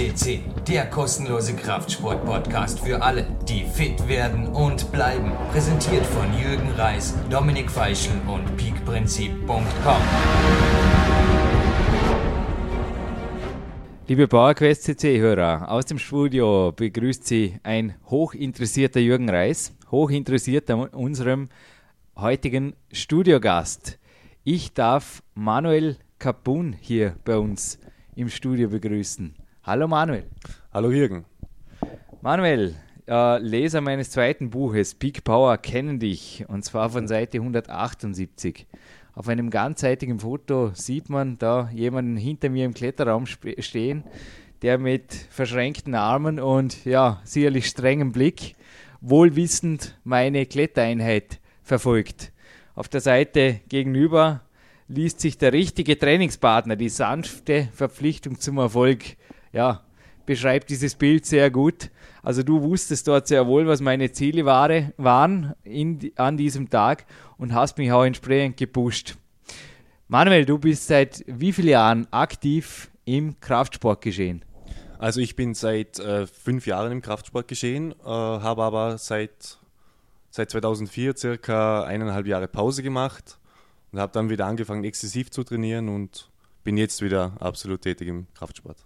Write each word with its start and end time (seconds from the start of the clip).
CC, 0.00 0.40
der 0.66 0.86
kostenlose 0.86 1.54
Kraftsport-Podcast 1.54 2.80
für 2.80 3.02
alle, 3.02 3.26
die 3.46 3.66
fit 3.66 4.08
werden 4.08 4.46
und 4.46 4.90
bleiben. 4.92 5.30
Präsentiert 5.52 6.06
von 6.06 6.26
Jürgen 6.40 6.70
Reis, 6.70 7.14
Dominik 7.28 7.70
Feischl 7.70 8.12
und 8.26 8.56
peakprinzip.com. 8.56 10.02
Liebe 14.08 14.26
PowerQuest 14.26 14.84
CC-Hörer, 14.84 15.70
aus 15.70 15.84
dem 15.84 15.98
Studio 15.98 16.72
begrüßt 16.74 17.26
Sie 17.26 17.58
ein 17.62 17.94
hochinteressierter 18.06 19.00
Jürgen 19.00 19.28
Reis, 19.28 19.76
hochinteressiert 19.90 20.70
an 20.70 20.88
unserem 20.88 21.50
heutigen 22.16 22.74
Studiogast. 22.90 23.98
Ich 24.44 24.72
darf 24.72 25.22
Manuel 25.34 25.98
Capun 26.18 26.74
hier 26.80 27.16
bei 27.26 27.36
uns 27.36 27.78
im 28.16 28.30
Studio 28.30 28.70
begrüßen. 28.70 29.39
Hallo 29.62 29.86
Manuel. 29.86 30.24
Hallo 30.72 30.90
Jürgen. 30.90 31.26
Manuel, 32.22 32.76
äh, 33.06 33.38
Leser 33.40 33.82
meines 33.82 34.10
zweiten 34.10 34.48
Buches 34.48 34.94
Peak 34.94 35.22
Power 35.22 35.58
kennen 35.58 35.98
dich 35.98 36.46
und 36.48 36.64
zwar 36.64 36.88
von 36.88 37.06
Seite 37.06 37.36
178. 37.36 38.66
Auf 39.12 39.28
einem 39.28 39.50
ganzseitigen 39.50 40.20
Foto 40.20 40.70
sieht 40.72 41.10
man 41.10 41.36
da 41.36 41.68
jemanden 41.74 42.16
hinter 42.16 42.48
mir 42.48 42.64
im 42.64 42.72
Kletterraum 42.72 43.26
stehen, 43.26 44.04
der 44.62 44.78
mit 44.78 45.12
verschränkten 45.12 45.94
Armen 45.94 46.40
und 46.40 46.86
ja, 46.86 47.20
sicherlich 47.24 47.66
strengem 47.66 48.12
Blick 48.12 48.56
wohlwissend 49.02 49.94
meine 50.04 50.46
Klettereinheit 50.46 51.38
verfolgt. 51.62 52.32
Auf 52.74 52.88
der 52.88 53.02
Seite 53.02 53.60
gegenüber 53.68 54.40
liest 54.88 55.20
sich 55.20 55.36
der 55.36 55.52
richtige 55.52 55.98
Trainingspartner, 55.98 56.76
die 56.76 56.88
sanfte 56.88 57.68
Verpflichtung 57.74 58.40
zum 58.40 58.56
Erfolg, 58.56 59.16
ja, 59.52 59.82
beschreibt 60.26 60.70
dieses 60.70 60.94
Bild 60.94 61.26
sehr 61.26 61.50
gut. 61.50 61.90
Also 62.22 62.42
du 62.42 62.62
wusstest 62.62 63.08
dort 63.08 63.26
sehr 63.26 63.46
wohl, 63.46 63.66
was 63.66 63.80
meine 63.80 64.12
Ziele 64.12 64.44
war, 64.44 64.70
waren 64.96 65.54
in, 65.64 66.12
an 66.16 66.36
diesem 66.36 66.68
Tag 66.68 67.06
und 67.38 67.54
hast 67.54 67.78
mich 67.78 67.90
auch 67.92 68.04
entsprechend 68.04 68.56
gepusht. 68.56 69.16
Manuel, 70.08 70.44
du 70.44 70.58
bist 70.58 70.86
seit 70.86 71.24
wie 71.26 71.52
vielen 71.52 71.68
Jahren 71.68 72.06
aktiv 72.10 72.90
im 73.04 73.40
Kraftsport 73.40 74.02
geschehen? 74.02 74.44
Also 74.98 75.20
ich 75.20 75.34
bin 75.34 75.54
seit 75.54 75.98
äh, 75.98 76.26
fünf 76.26 76.66
Jahren 76.66 76.92
im 76.92 77.00
Kraftsport 77.00 77.48
geschehen, 77.48 77.92
äh, 77.92 78.04
habe 78.04 78.62
aber 78.62 78.98
seit, 78.98 79.58
seit 80.30 80.50
2004 80.50 81.16
circa 81.16 81.84
eineinhalb 81.84 82.26
Jahre 82.26 82.48
Pause 82.48 82.82
gemacht 82.82 83.38
und 83.92 83.98
habe 83.98 84.12
dann 84.12 84.28
wieder 84.28 84.46
angefangen, 84.46 84.84
exzessiv 84.84 85.30
zu 85.30 85.42
trainieren 85.42 85.88
und 85.88 86.28
bin 86.64 86.76
jetzt 86.76 87.00
wieder 87.00 87.32
absolut 87.40 87.80
tätig 87.82 88.08
im 88.08 88.26
Kraftsport. 88.34 88.76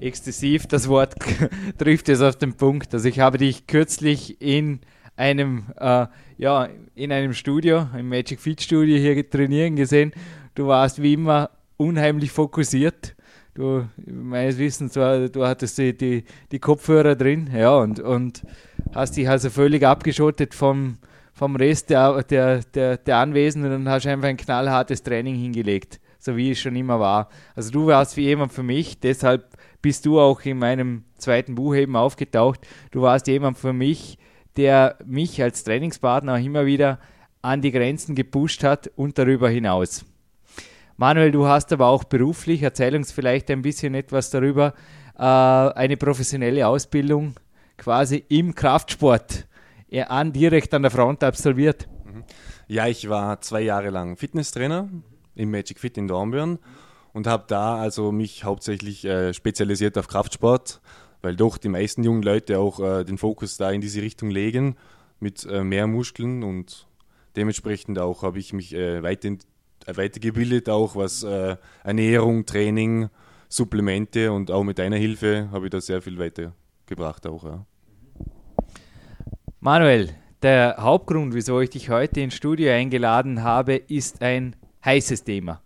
Exzessiv, 0.00 0.66
das 0.66 0.88
Wort 0.88 1.14
trifft 1.78 2.08
es 2.08 2.20
auf 2.20 2.36
den 2.36 2.54
Punkt. 2.54 2.94
Also 2.94 3.08
ich 3.08 3.20
habe 3.20 3.38
dich 3.38 3.66
kürzlich 3.66 4.40
in 4.40 4.80
einem, 5.16 5.64
äh, 5.78 6.06
ja, 6.38 6.68
in 6.94 7.12
einem 7.12 7.34
Studio, 7.34 7.86
im 7.96 8.08
Magic 8.08 8.40
Fit 8.40 8.62
Studio 8.62 8.96
hier 8.96 9.28
trainieren 9.28 9.76
gesehen. 9.76 10.12
Du 10.54 10.66
warst 10.66 11.02
wie 11.02 11.14
immer 11.14 11.50
unheimlich 11.76 12.30
fokussiert. 12.30 13.14
Du, 13.54 13.86
meines 14.06 14.58
Wissens, 14.58 14.92
du, 14.94 15.28
du 15.28 15.44
hattest 15.44 15.76
die, 15.78 15.96
die, 15.96 16.24
die 16.52 16.58
Kopfhörer 16.58 17.16
drin, 17.16 17.50
ja, 17.54 17.76
und, 17.76 18.00
und 18.00 18.42
hast 18.94 19.16
dich 19.16 19.28
also 19.28 19.50
völlig 19.50 19.84
abgeschottet 19.84 20.54
vom, 20.54 20.98
vom 21.32 21.56
Rest 21.56 21.90
der, 21.90 22.22
der, 22.22 22.60
der, 22.60 22.96
der 22.96 23.16
Anwesenden 23.16 23.72
und 23.72 23.88
hast 23.88 24.06
einfach 24.06 24.28
ein 24.28 24.36
knallhartes 24.36 25.02
Training 25.02 25.34
hingelegt, 25.34 26.00
so 26.18 26.36
wie 26.36 26.52
es 26.52 26.60
schon 26.60 26.76
immer 26.76 27.00
war. 27.00 27.28
Also 27.56 27.70
du 27.70 27.86
warst 27.86 28.16
wie 28.16 28.22
jemand 28.22 28.52
für 28.52 28.62
mich, 28.62 29.00
deshalb 29.00 29.49
bist 29.82 30.06
du 30.06 30.20
auch 30.20 30.40
in 30.42 30.58
meinem 30.58 31.04
zweiten 31.18 31.54
Buch 31.54 31.74
eben 31.74 31.96
aufgetaucht. 31.96 32.60
Du 32.90 33.02
warst 33.02 33.26
jemand 33.26 33.58
für 33.58 33.72
mich, 33.72 34.18
der 34.56 34.98
mich 35.04 35.42
als 35.42 35.64
Trainingspartner 35.64 36.34
auch 36.34 36.44
immer 36.44 36.66
wieder 36.66 36.98
an 37.42 37.62
die 37.62 37.70
Grenzen 37.70 38.14
gepusht 38.14 38.64
hat 38.64 38.90
und 38.96 39.18
darüber 39.18 39.48
hinaus. 39.48 40.04
Manuel, 40.96 41.32
du 41.32 41.46
hast 41.46 41.72
aber 41.72 41.86
auch 41.86 42.04
beruflich, 42.04 42.62
erzähl 42.62 42.94
uns 42.94 43.10
vielleicht 43.10 43.50
ein 43.50 43.62
bisschen 43.62 43.94
etwas 43.94 44.28
darüber, 44.30 44.74
äh, 45.16 45.22
eine 45.22 45.96
professionelle 45.96 46.66
Ausbildung 46.66 47.34
quasi 47.78 48.24
im 48.28 48.54
Kraftsport 48.54 49.46
an, 50.06 50.32
direkt 50.32 50.74
an 50.74 50.82
der 50.82 50.90
Front 50.90 51.24
absolviert? 51.24 51.88
Mhm. 52.04 52.24
Ja, 52.68 52.86
ich 52.86 53.08
war 53.08 53.40
zwei 53.40 53.62
Jahre 53.62 53.90
lang 53.90 54.16
Fitnesstrainer 54.16 54.88
im 55.34 55.50
Magic 55.50 55.80
Fit 55.80 55.96
in 55.96 56.06
Dornbirn 56.06 56.58
und 57.12 57.26
habe 57.26 57.44
da 57.48 57.76
also 57.76 58.12
mich 58.12 58.44
hauptsächlich 58.44 59.04
äh, 59.04 59.34
spezialisiert 59.34 59.98
auf 59.98 60.08
Kraftsport, 60.08 60.80
weil 61.22 61.36
doch 61.36 61.58
die 61.58 61.68
meisten 61.68 62.04
jungen 62.04 62.22
Leute 62.22 62.58
auch 62.58 62.80
äh, 62.80 63.04
den 63.04 63.18
Fokus 63.18 63.56
da 63.56 63.70
in 63.70 63.80
diese 63.80 64.02
Richtung 64.02 64.30
legen 64.30 64.76
mit 65.18 65.44
äh, 65.44 65.62
mehr 65.62 65.86
Muskeln 65.86 66.42
und 66.42 66.86
dementsprechend 67.36 67.98
auch 67.98 68.22
habe 68.22 68.38
ich 68.38 68.52
mich 68.52 68.74
äh, 68.74 69.02
weiter, 69.02 69.28
äh, 69.28 69.96
weitergebildet, 69.96 70.68
auch 70.68 70.96
was 70.96 71.22
äh, 71.22 71.56
Ernährung, 71.84 72.46
Training, 72.46 73.08
Supplemente 73.48 74.32
und 74.32 74.50
auch 74.50 74.62
mit 74.62 74.78
deiner 74.78 74.96
Hilfe 74.96 75.48
habe 75.52 75.66
ich 75.66 75.70
da 75.70 75.80
sehr 75.80 76.00
viel 76.00 76.18
weitergebracht 76.18 77.26
auch. 77.26 77.44
Ja. 77.44 77.66
Manuel, 79.58 80.10
der 80.42 80.76
Hauptgrund, 80.78 81.34
wieso 81.34 81.60
ich 81.60 81.70
dich 81.70 81.90
heute 81.90 82.20
ins 82.20 82.34
Studio 82.34 82.72
eingeladen 82.72 83.42
habe, 83.42 83.74
ist 83.74 84.22
ein 84.22 84.56
heißes 84.84 85.24
Thema. 85.24 85.60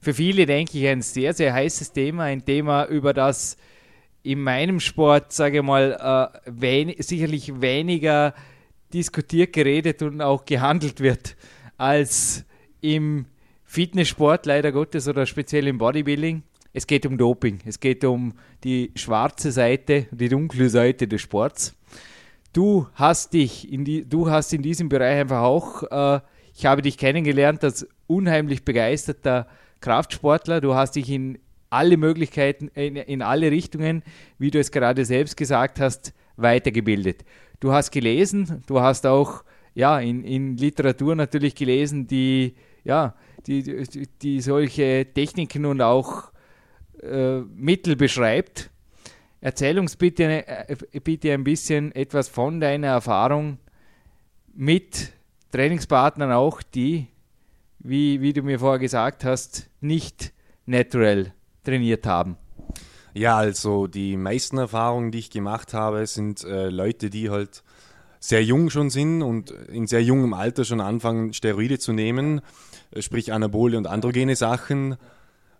Für 0.00 0.14
viele 0.14 0.46
denke 0.46 0.78
ich 0.78 0.86
ein 0.86 1.02
sehr, 1.02 1.34
sehr 1.34 1.52
heißes 1.52 1.92
Thema, 1.92 2.24
ein 2.24 2.44
Thema, 2.44 2.86
über 2.86 3.12
das 3.12 3.56
in 4.22 4.42
meinem 4.42 4.80
Sport, 4.80 5.32
sage 5.32 5.58
ich 5.58 5.62
mal, 5.62 6.32
äh, 6.34 6.40
wen 6.46 6.94
sicherlich 6.98 7.60
weniger 7.60 8.34
diskutiert, 8.92 9.52
geredet 9.52 10.02
und 10.02 10.20
auch 10.20 10.44
gehandelt 10.44 11.00
wird 11.00 11.36
als 11.76 12.44
im 12.80 13.26
Fitnesssport, 13.64 14.46
leider 14.46 14.72
Gottes, 14.72 15.06
oder 15.08 15.26
speziell 15.26 15.66
im 15.68 15.78
Bodybuilding. 15.78 16.42
Es 16.72 16.86
geht 16.86 17.06
um 17.06 17.16
Doping, 17.18 17.60
es 17.64 17.80
geht 17.80 18.04
um 18.04 18.34
die 18.64 18.92
schwarze 18.94 19.52
Seite, 19.52 20.06
die 20.10 20.28
dunkle 20.28 20.68
Seite 20.68 21.08
des 21.08 21.20
Sports 21.20 21.74
du 22.52 22.86
hast 22.94 23.32
dich 23.32 23.70
in 23.72 23.84
die, 23.84 24.08
du 24.08 24.30
hast 24.30 24.52
in 24.52 24.62
diesem 24.62 24.88
Bereich 24.88 25.20
einfach 25.20 25.42
auch, 25.42 25.82
äh, 25.90 26.20
ich 26.54 26.66
habe 26.66 26.82
dich 26.82 26.98
kennengelernt 26.98 27.64
als 27.64 27.86
unheimlich 28.06 28.64
begeisterter 28.64 29.46
Kraftsportler. 29.80 30.60
Du 30.60 30.74
hast 30.74 30.96
dich 30.96 31.10
in 31.10 31.38
alle 31.70 31.96
Möglichkeiten, 31.96 32.68
in, 32.74 32.96
in 32.96 33.22
alle 33.22 33.50
Richtungen, 33.50 34.02
wie 34.38 34.50
du 34.50 34.58
es 34.58 34.70
gerade 34.72 35.04
selbst 35.04 35.36
gesagt 35.36 35.80
hast, 35.80 36.12
weitergebildet. 36.36 37.24
Du 37.60 37.72
hast 37.72 37.90
gelesen, 37.90 38.62
du 38.66 38.80
hast 38.80 39.06
auch 39.06 39.44
ja, 39.74 40.00
in, 40.00 40.24
in 40.24 40.56
Literatur 40.56 41.14
natürlich 41.14 41.54
gelesen, 41.54 42.06
die, 42.06 42.54
ja, 42.84 43.14
die, 43.46 44.08
die, 44.20 44.40
solche 44.40 45.06
Techniken 45.14 45.64
und 45.64 45.80
auch 45.80 46.32
äh, 47.02 47.40
Mittel 47.40 47.96
beschreibt. 47.96 48.70
Erzähl 49.40 49.78
uns 49.78 49.96
bitte, 49.96 50.46
äh, 50.46 50.76
bitte 51.02 51.32
ein 51.32 51.44
bisschen 51.44 51.94
etwas 51.94 52.28
von 52.28 52.60
deiner 52.60 52.88
Erfahrung 52.88 53.58
mit 54.54 55.12
Trainingspartnern 55.52 56.32
auch, 56.32 56.62
die, 56.62 57.06
wie, 57.80 58.20
wie 58.20 58.32
du 58.32 58.42
mir 58.42 58.60
vorher 58.60 58.78
gesagt 58.78 59.24
hast, 59.24 59.68
nicht 59.80 60.32
natural 60.66 61.32
trainiert 61.64 62.06
haben. 62.06 62.36
Ja, 63.12 63.36
also 63.36 63.86
die 63.86 64.16
meisten 64.16 64.58
Erfahrungen, 64.58 65.10
die 65.10 65.18
ich 65.18 65.30
gemacht 65.30 65.74
habe, 65.74 66.06
sind 66.06 66.44
äh, 66.44 66.68
Leute, 66.68 67.10
die 67.10 67.30
halt 67.30 67.64
sehr 68.20 68.44
jung 68.44 68.70
schon 68.70 68.90
sind 68.90 69.22
und 69.22 69.50
in 69.50 69.86
sehr 69.86 70.02
jungem 70.02 70.34
Alter 70.34 70.64
schon 70.64 70.80
anfangen, 70.80 71.32
Steroide 71.32 71.78
zu 71.78 71.92
nehmen, 71.92 72.40
äh, 72.92 73.02
sprich 73.02 73.32
Anabole 73.32 73.76
und 73.76 73.86
androgene 73.86 74.36
Sachen. 74.36 74.96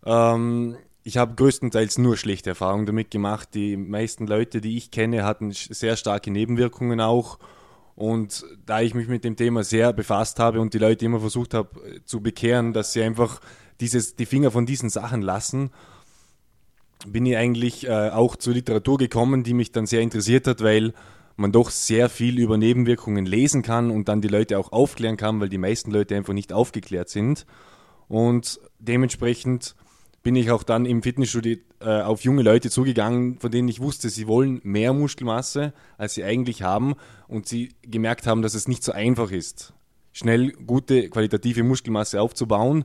Ähm, 0.04 0.76
ich 1.02 1.16
habe 1.16 1.34
größtenteils 1.34 1.98
nur 1.98 2.16
schlechte 2.16 2.50
Erfahrungen 2.50 2.86
damit 2.86 3.10
gemacht. 3.10 3.48
Die 3.54 3.76
meisten 3.76 4.26
Leute, 4.26 4.60
die 4.60 4.76
ich 4.76 4.90
kenne, 4.90 5.24
hatten 5.24 5.50
sehr 5.50 5.96
starke 5.96 6.30
Nebenwirkungen 6.30 7.00
auch. 7.00 7.38
Und 8.00 8.46
da 8.64 8.80
ich 8.80 8.94
mich 8.94 9.08
mit 9.08 9.24
dem 9.24 9.36
Thema 9.36 9.62
sehr 9.62 9.92
befasst 9.92 10.38
habe 10.38 10.62
und 10.62 10.72
die 10.72 10.78
Leute 10.78 11.04
immer 11.04 11.20
versucht 11.20 11.52
habe 11.52 11.68
äh, 11.86 12.00
zu 12.06 12.22
bekehren, 12.22 12.72
dass 12.72 12.94
sie 12.94 13.02
einfach 13.02 13.42
dieses, 13.78 14.16
die 14.16 14.24
Finger 14.24 14.50
von 14.50 14.64
diesen 14.64 14.88
Sachen 14.88 15.20
lassen, 15.20 15.70
bin 17.06 17.26
ich 17.26 17.36
eigentlich 17.36 17.86
äh, 17.86 18.08
auch 18.08 18.36
zur 18.36 18.54
Literatur 18.54 18.96
gekommen, 18.96 19.42
die 19.42 19.52
mich 19.52 19.70
dann 19.70 19.84
sehr 19.84 20.00
interessiert 20.00 20.46
hat, 20.46 20.62
weil 20.62 20.94
man 21.36 21.52
doch 21.52 21.68
sehr 21.68 22.08
viel 22.08 22.38
über 22.38 22.56
Nebenwirkungen 22.56 23.26
lesen 23.26 23.60
kann 23.60 23.90
und 23.90 24.08
dann 24.08 24.22
die 24.22 24.28
Leute 24.28 24.58
auch 24.58 24.72
aufklären 24.72 25.18
kann, 25.18 25.38
weil 25.38 25.50
die 25.50 25.58
meisten 25.58 25.90
Leute 25.90 26.16
einfach 26.16 26.32
nicht 26.32 26.54
aufgeklärt 26.54 27.10
sind. 27.10 27.44
Und 28.08 28.60
dementsprechend 28.78 29.74
bin 30.22 30.36
ich 30.36 30.50
auch 30.50 30.62
dann 30.62 30.86
im 30.86 31.02
Fitnessstudio 31.02 31.56
äh, 31.80 32.02
auf 32.02 32.22
junge 32.22 32.42
Leute 32.42 32.70
zugegangen, 32.70 33.38
von 33.38 33.50
denen 33.50 33.68
ich 33.68 33.80
wusste, 33.80 34.10
sie 34.10 34.26
wollen 34.26 34.60
mehr 34.62 34.92
Muskelmasse, 34.92 35.72
als 35.96 36.14
sie 36.14 36.24
eigentlich 36.24 36.62
haben 36.62 36.94
und 37.26 37.46
sie 37.46 37.70
gemerkt 37.82 38.26
haben, 38.26 38.42
dass 38.42 38.54
es 38.54 38.68
nicht 38.68 38.84
so 38.84 38.92
einfach 38.92 39.30
ist, 39.30 39.72
schnell 40.12 40.52
gute 40.52 41.08
qualitative 41.08 41.62
Muskelmasse 41.62 42.20
aufzubauen. 42.20 42.84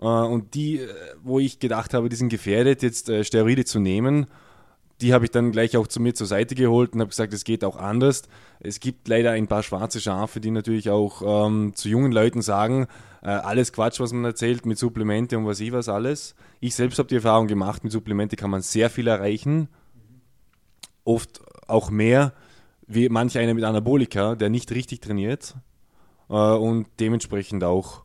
Äh, 0.00 0.04
und 0.06 0.54
die, 0.54 0.78
äh, 0.78 0.88
wo 1.22 1.38
ich 1.38 1.60
gedacht 1.60 1.94
habe, 1.94 2.08
die 2.08 2.16
sind 2.16 2.28
gefährdet, 2.28 2.82
jetzt 2.82 3.08
äh, 3.08 3.22
Steroide 3.24 3.64
zu 3.64 3.78
nehmen, 3.78 4.26
die 5.04 5.12
habe 5.12 5.26
ich 5.26 5.30
dann 5.30 5.52
gleich 5.52 5.76
auch 5.76 5.86
zu 5.86 6.00
mir 6.00 6.14
zur 6.14 6.26
Seite 6.26 6.54
geholt 6.54 6.94
und 6.94 7.00
habe 7.00 7.10
gesagt, 7.10 7.34
es 7.34 7.44
geht 7.44 7.62
auch 7.62 7.76
anders. 7.76 8.22
Es 8.58 8.80
gibt 8.80 9.06
leider 9.06 9.32
ein 9.32 9.48
paar 9.48 9.62
schwarze 9.62 10.00
Schafe, 10.00 10.40
die 10.40 10.50
natürlich 10.50 10.88
auch 10.88 11.46
ähm, 11.46 11.72
zu 11.74 11.90
jungen 11.90 12.10
Leuten 12.10 12.40
sagen, 12.40 12.86
äh, 13.22 13.28
alles 13.28 13.74
Quatsch, 13.74 14.00
was 14.00 14.14
man 14.14 14.24
erzählt 14.24 14.64
mit 14.64 14.78
Supplemente 14.78 15.36
und 15.36 15.44
was 15.44 15.60
ich 15.60 15.72
was 15.72 15.90
alles. 15.90 16.34
Ich 16.60 16.74
selbst 16.74 16.98
habe 16.98 17.10
die 17.10 17.16
Erfahrung 17.16 17.48
gemacht, 17.48 17.84
mit 17.84 17.92
Supplemente 17.92 18.36
kann 18.36 18.48
man 18.48 18.62
sehr 18.62 18.88
viel 18.88 19.06
erreichen, 19.06 19.68
oft 21.04 21.42
auch 21.68 21.90
mehr 21.90 22.32
wie 22.86 23.10
manch 23.10 23.36
einer 23.36 23.52
mit 23.52 23.64
Anabolika, 23.64 24.36
der 24.36 24.48
nicht 24.48 24.72
richtig 24.72 25.02
trainiert 25.02 25.54
äh, 26.30 26.32
und 26.34 26.86
dementsprechend 26.98 27.62
auch 27.62 28.04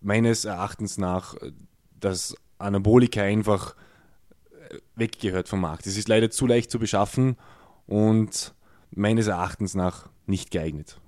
meines 0.00 0.44
Erachtens 0.44 0.98
nach 0.98 1.34
äh, 1.34 1.50
das 1.98 2.36
Anabolika 2.58 3.22
einfach 3.22 3.74
weggehört 4.96 5.48
vom 5.48 5.60
Markt. 5.60 5.86
Es 5.86 5.96
ist 5.96 6.08
leider 6.08 6.30
zu 6.30 6.46
leicht 6.46 6.70
zu 6.70 6.78
beschaffen 6.78 7.36
und 7.86 8.54
meines 8.90 9.26
Erachtens 9.26 9.74
nach 9.74 10.08
nicht 10.26 10.50
geeignet. 10.50 11.00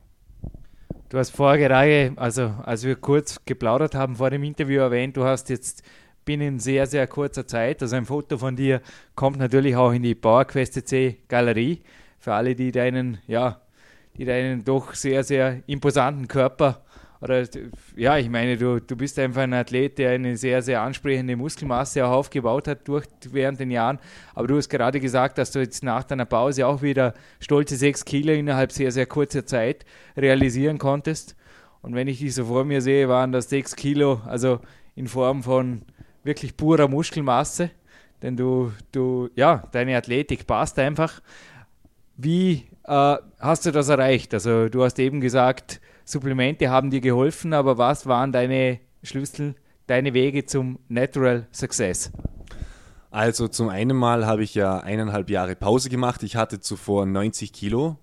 Du 1.08 1.18
hast 1.18 1.30
vorige 1.30 1.68
Reihe, 1.68 2.12
also 2.16 2.54
als 2.62 2.84
wir 2.84 2.94
kurz 2.96 3.44
geplaudert 3.44 3.94
haben 3.94 4.16
vor 4.16 4.30
dem 4.30 4.44
Interview 4.44 4.80
erwähnt, 4.80 5.16
du 5.16 5.24
hast 5.24 5.48
jetzt 5.50 5.82
binnen 6.24 6.60
sehr, 6.60 6.86
sehr 6.86 7.06
kurzer 7.06 7.46
Zeit, 7.46 7.82
also 7.82 7.96
ein 7.96 8.06
Foto 8.06 8.38
von 8.38 8.54
dir 8.54 8.80
kommt 9.16 9.38
natürlich 9.38 9.74
auch 9.74 9.90
in 9.90 10.02
die 10.02 10.14
PowerQuest 10.14 10.86
C 10.86 11.18
Galerie. 11.26 11.82
Für 12.18 12.34
alle, 12.34 12.54
die 12.54 12.70
deinen, 12.70 13.18
ja, 13.26 13.60
die 14.16 14.24
deinen 14.24 14.64
doch 14.64 14.94
sehr, 14.94 15.24
sehr 15.24 15.62
imposanten 15.66 16.28
Körper 16.28 16.84
oder 17.20 17.46
ja, 17.96 18.16
ich 18.16 18.30
meine, 18.30 18.56
du, 18.56 18.80
du 18.80 18.96
bist 18.96 19.18
einfach 19.18 19.42
ein 19.42 19.52
Athlet, 19.52 19.98
der 19.98 20.12
eine 20.12 20.38
sehr, 20.38 20.62
sehr 20.62 20.80
ansprechende 20.80 21.36
Muskelmasse 21.36 22.06
auch 22.06 22.12
aufgebaut 22.12 22.66
hat 22.66 22.88
durch, 22.88 23.04
während 23.30 23.60
den 23.60 23.70
Jahren. 23.70 23.98
Aber 24.34 24.46
du 24.46 24.56
hast 24.56 24.70
gerade 24.70 25.00
gesagt, 25.00 25.36
dass 25.36 25.50
du 25.50 25.58
jetzt 25.58 25.84
nach 25.84 26.04
deiner 26.04 26.24
Pause 26.24 26.66
auch 26.66 26.80
wieder 26.80 27.12
stolze 27.38 27.76
sechs 27.76 28.06
Kilo 28.06 28.32
innerhalb 28.32 28.72
sehr, 28.72 28.90
sehr 28.90 29.04
kurzer 29.04 29.44
Zeit 29.44 29.84
realisieren 30.16 30.78
konntest. 30.78 31.36
Und 31.82 31.94
wenn 31.94 32.08
ich 32.08 32.20
dich 32.20 32.34
so 32.34 32.46
vor 32.46 32.64
mir 32.64 32.80
sehe, 32.80 33.08
waren 33.08 33.32
das 33.32 33.50
sechs 33.50 33.76
Kilo, 33.76 34.22
also 34.26 34.60
in 34.94 35.06
Form 35.06 35.42
von 35.42 35.82
wirklich 36.24 36.56
purer 36.56 36.88
Muskelmasse. 36.88 37.70
Denn 38.22 38.36
du, 38.36 38.72
du, 38.92 39.28
ja, 39.34 39.62
deine 39.72 39.96
Athletik 39.96 40.46
passt 40.46 40.78
einfach. 40.78 41.20
Wie 42.16 42.66
äh, 42.84 43.16
hast 43.38 43.66
du 43.66 43.72
das 43.72 43.88
erreicht? 43.90 44.32
Also 44.32 44.68
du 44.70 44.84
hast 44.84 44.98
eben 44.98 45.20
gesagt, 45.20 45.80
Supplemente 46.10 46.70
haben 46.70 46.90
dir 46.90 47.00
geholfen, 47.00 47.52
aber 47.52 47.78
was 47.78 48.06
waren 48.06 48.32
deine 48.32 48.80
Schlüssel, 49.02 49.54
deine 49.86 50.12
Wege 50.12 50.44
zum 50.44 50.80
Natural 50.88 51.46
Success? 51.52 52.10
Also 53.12 53.46
zum 53.48 53.68
einen 53.68 53.96
Mal 53.96 54.26
habe 54.26 54.42
ich 54.42 54.54
ja 54.54 54.78
eineinhalb 54.78 55.30
Jahre 55.30 55.54
Pause 55.54 55.88
gemacht. 55.88 56.22
Ich 56.22 56.36
hatte 56.36 56.60
zuvor 56.60 57.06
90 57.06 57.52
Kilo, 57.52 57.96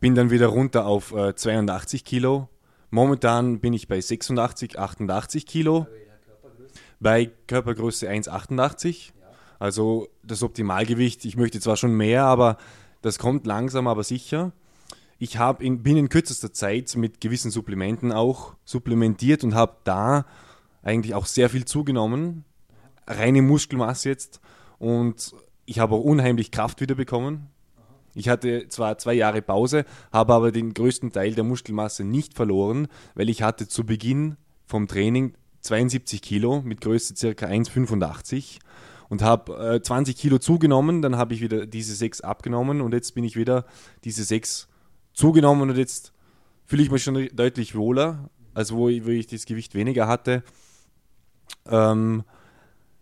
bin 0.00 0.14
dann 0.14 0.30
wieder 0.30 0.46
runter 0.46 0.86
auf 0.86 1.12
äh, 1.12 1.34
82 1.34 2.04
Kilo. 2.04 2.48
Momentan 2.90 3.60
bin 3.60 3.72
ich 3.74 3.86
bei 3.86 4.00
86, 4.00 4.78
88 4.78 5.46
Kilo. 5.46 5.86
Bei 7.00 7.30
Körpergröße 7.46 8.08
1,88. 8.08 9.12
Also 9.58 10.08
das 10.22 10.42
Optimalgewicht. 10.42 11.24
Ich 11.24 11.36
möchte 11.36 11.60
zwar 11.60 11.76
schon 11.76 11.94
mehr, 11.94 12.24
aber 12.24 12.56
das 13.02 13.18
kommt 13.18 13.46
langsam, 13.46 13.86
aber 13.88 14.04
sicher 14.04 14.52
ich 15.22 15.38
hab 15.38 15.62
in, 15.62 15.84
bin 15.84 15.96
in 15.96 16.08
kürzester 16.08 16.52
Zeit 16.52 16.96
mit 16.96 17.20
gewissen 17.20 17.52
Supplementen 17.52 18.10
auch 18.10 18.56
supplementiert 18.64 19.44
und 19.44 19.54
habe 19.54 19.76
da 19.84 20.26
eigentlich 20.82 21.14
auch 21.14 21.26
sehr 21.26 21.48
viel 21.48 21.64
zugenommen. 21.64 22.44
Reine 23.06 23.40
Muskelmasse 23.40 24.08
jetzt. 24.08 24.40
Und 24.80 25.32
ich 25.64 25.78
habe 25.78 25.94
auch 25.94 26.00
unheimlich 26.02 26.50
Kraft 26.50 26.80
wieder 26.80 26.96
bekommen. 26.96 27.46
Ich 28.16 28.28
hatte 28.28 28.66
zwar 28.68 28.98
zwei 28.98 29.14
Jahre 29.14 29.42
Pause, 29.42 29.84
habe 30.12 30.34
aber 30.34 30.50
den 30.50 30.74
größten 30.74 31.12
Teil 31.12 31.36
der 31.36 31.44
Muskelmasse 31.44 32.02
nicht 32.02 32.34
verloren, 32.34 32.88
weil 33.14 33.28
ich 33.28 33.44
hatte 33.44 33.68
zu 33.68 33.86
Beginn 33.86 34.36
vom 34.66 34.88
Training 34.88 35.34
72 35.60 36.20
Kilo 36.20 36.62
mit 36.62 36.80
Größe 36.80 37.14
ca. 37.14 37.46
1,85 37.46 38.58
und 39.08 39.22
habe 39.22 39.76
äh, 39.76 39.80
20 39.80 40.16
Kilo 40.16 40.38
zugenommen, 40.38 41.00
dann 41.00 41.16
habe 41.16 41.32
ich 41.32 41.40
wieder 41.40 41.64
diese 41.64 41.94
6 41.94 42.22
abgenommen 42.22 42.80
und 42.80 42.92
jetzt 42.92 43.14
bin 43.14 43.22
ich 43.22 43.36
wieder 43.36 43.66
diese 44.02 44.24
6 44.24 44.66
zugenommen 45.12 45.70
und 45.70 45.76
jetzt 45.76 46.12
fühle 46.64 46.82
ich 46.82 46.90
mich 46.90 47.02
schon 47.02 47.28
deutlich 47.34 47.74
wohler, 47.74 48.30
als 48.54 48.72
wo 48.72 48.88
ich, 48.88 49.04
wo 49.04 49.10
ich 49.10 49.26
das 49.26 49.46
Gewicht 49.46 49.74
weniger 49.74 50.06
hatte. 50.06 50.42
Ähm, 51.66 52.24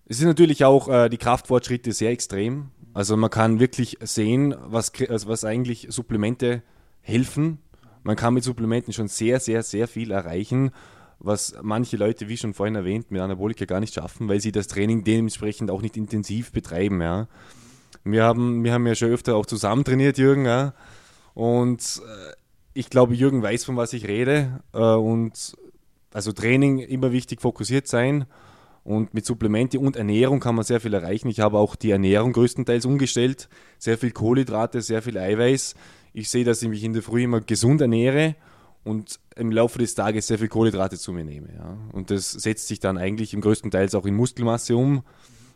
es 0.06 0.18
sind 0.18 0.26
natürlich 0.26 0.64
auch 0.64 0.88
äh, 0.88 1.08
die 1.08 1.18
Kraftfortschritte 1.18 1.92
sehr 1.92 2.10
extrem. 2.10 2.70
Also 2.92 3.16
man 3.16 3.30
kann 3.30 3.60
wirklich 3.60 3.98
sehen, 4.00 4.54
was, 4.66 4.92
also 5.08 5.28
was 5.28 5.44
eigentlich 5.44 5.86
Supplemente 5.90 6.62
helfen. 7.00 7.58
Man 8.02 8.16
kann 8.16 8.34
mit 8.34 8.44
Supplementen 8.44 8.92
schon 8.92 9.08
sehr, 9.08 9.38
sehr, 9.38 9.62
sehr 9.62 9.86
viel 9.86 10.10
erreichen, 10.10 10.72
was 11.18 11.54
manche 11.62 11.96
Leute, 11.96 12.28
wie 12.28 12.36
schon 12.36 12.54
vorhin 12.54 12.74
erwähnt, 12.74 13.10
mit 13.10 13.20
Anabolika 13.20 13.66
gar 13.66 13.78
nicht 13.78 13.94
schaffen, 13.94 14.28
weil 14.28 14.40
sie 14.40 14.52
das 14.52 14.66
Training 14.66 15.04
dementsprechend 15.04 15.70
auch 15.70 15.82
nicht 15.82 15.96
intensiv 15.96 16.50
betreiben. 16.50 17.00
Ja. 17.02 17.28
Wir, 18.02 18.24
haben, 18.24 18.64
wir 18.64 18.72
haben 18.72 18.86
ja 18.86 18.94
schon 18.94 19.10
öfter 19.10 19.36
auch 19.36 19.46
zusammen 19.46 19.84
trainiert, 19.84 20.18
Jürgen. 20.18 20.46
Ja. 20.46 20.72
Und 21.34 22.02
äh, 22.04 22.32
ich 22.74 22.90
glaube, 22.90 23.14
Jürgen 23.14 23.42
weiß, 23.42 23.64
von 23.64 23.76
was 23.76 23.92
ich 23.92 24.06
rede. 24.06 24.60
Äh, 24.72 24.78
und 24.78 25.56
also 26.12 26.32
Training 26.32 26.78
immer 26.78 27.12
wichtig, 27.12 27.40
fokussiert 27.40 27.86
sein. 27.86 28.26
Und 28.82 29.12
mit 29.12 29.26
Supplemente 29.26 29.78
und 29.78 29.96
Ernährung 29.96 30.40
kann 30.40 30.54
man 30.54 30.64
sehr 30.64 30.80
viel 30.80 30.94
erreichen. 30.94 31.28
Ich 31.28 31.40
habe 31.40 31.58
auch 31.58 31.76
die 31.76 31.90
Ernährung 31.90 32.32
größtenteils 32.32 32.86
umgestellt. 32.86 33.48
Sehr 33.78 33.98
viel 33.98 34.10
Kohlenhydrate, 34.10 34.80
sehr 34.80 35.02
viel 35.02 35.18
Eiweiß. 35.18 35.74
Ich 36.12 36.30
sehe, 36.30 36.44
dass 36.44 36.62
ich 36.62 36.68
mich 36.68 36.82
in 36.82 36.92
der 36.92 37.02
Früh 37.02 37.24
immer 37.24 37.40
gesund 37.40 37.80
ernähre 37.80 38.34
und 38.82 39.20
im 39.36 39.52
Laufe 39.52 39.78
des 39.78 39.94
Tages 39.94 40.26
sehr 40.26 40.38
viel 40.38 40.48
Kohlenhydrate 40.48 40.98
zu 40.98 41.12
mir 41.12 41.24
nehme. 41.24 41.48
Ja. 41.54 41.76
Und 41.92 42.10
das 42.10 42.32
setzt 42.32 42.68
sich 42.68 42.80
dann 42.80 42.98
eigentlich 42.98 43.34
im 43.34 43.42
größten 43.42 43.70
Teil 43.70 43.94
auch 43.94 44.06
in 44.06 44.14
Muskelmasse 44.14 44.76
um 44.76 45.02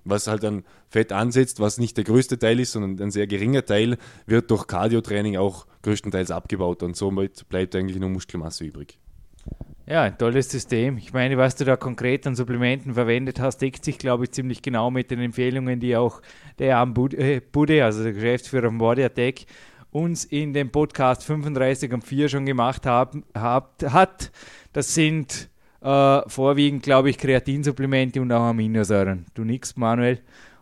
was 0.05 0.27
halt 0.27 0.45
an 0.45 0.65
Fett 0.89 1.13
ansetzt, 1.13 1.61
was 1.61 1.79
nicht 1.79 1.97
der 1.97 2.05
größte 2.05 2.39
Teil 2.39 2.61
ist, 2.61 2.73
sondern 2.73 3.05
ein 3.07 3.11
sehr 3.11 3.27
geringer 3.27 3.65
Teil, 3.65 3.97
wird 4.27 4.51
durch 4.51 4.67
Cardio-Training 4.67 5.37
auch 5.37 5.67
größtenteils 5.83 6.31
abgebaut 6.31 6.83
und 6.83 6.97
somit 6.97 7.49
bleibt 7.49 7.75
eigentlich 7.75 7.99
nur 7.99 8.11
Muskelmasse 8.11 8.65
übrig. 8.65 8.99
Ja, 9.87 10.03
ein 10.03 10.17
tolles 10.17 10.51
System. 10.51 10.97
Ich 10.97 11.13
meine, 11.13 11.37
was 11.37 11.57
du 11.57 11.65
da 11.67 11.77
konkret 11.77 12.27
an 12.27 12.35
Supplementen 12.35 12.95
verwendet 12.95 13.39
hast, 13.39 13.59
deckt 13.59 13.85
sich, 13.85 13.99
glaube 13.99 14.25
ich, 14.25 14.31
ziemlich 14.31 14.63
genau 14.63 14.91
mit 14.91 15.11
den 15.11 15.21
Empfehlungen, 15.21 15.79
die 15.79 15.95
auch 15.95 16.23
der 16.59 16.69
Jan 16.69 16.95
äh, 17.13 17.41
Bude, 17.41 17.85
also 17.85 18.03
der 18.03 18.15
Geschäftsführer 18.15 18.69
von 18.69 18.79
Body 18.79 19.05
Attack, 19.05 19.45
uns 19.91 20.25
in 20.25 20.55
dem 20.55 20.71
Podcast 20.71 21.25
35 21.25 21.93
und 21.93 22.03
4 22.03 22.31
schon 22.31 22.47
gemacht 22.47 22.87
haben, 22.87 23.25
hat. 23.35 24.33
Das 24.73 24.95
sind 24.95 25.51
äh, 25.85 26.23
vorwiegend, 26.29 26.83
glaube 26.83 27.11
ich, 27.11 27.19
Kreatinsupplemente 27.19 28.21
und 28.21 28.33
auch 28.33 28.43
Aminosäuren. 28.43 29.27
Du 29.35 29.45
nix, 29.45 29.77
Manuel. 29.77 30.19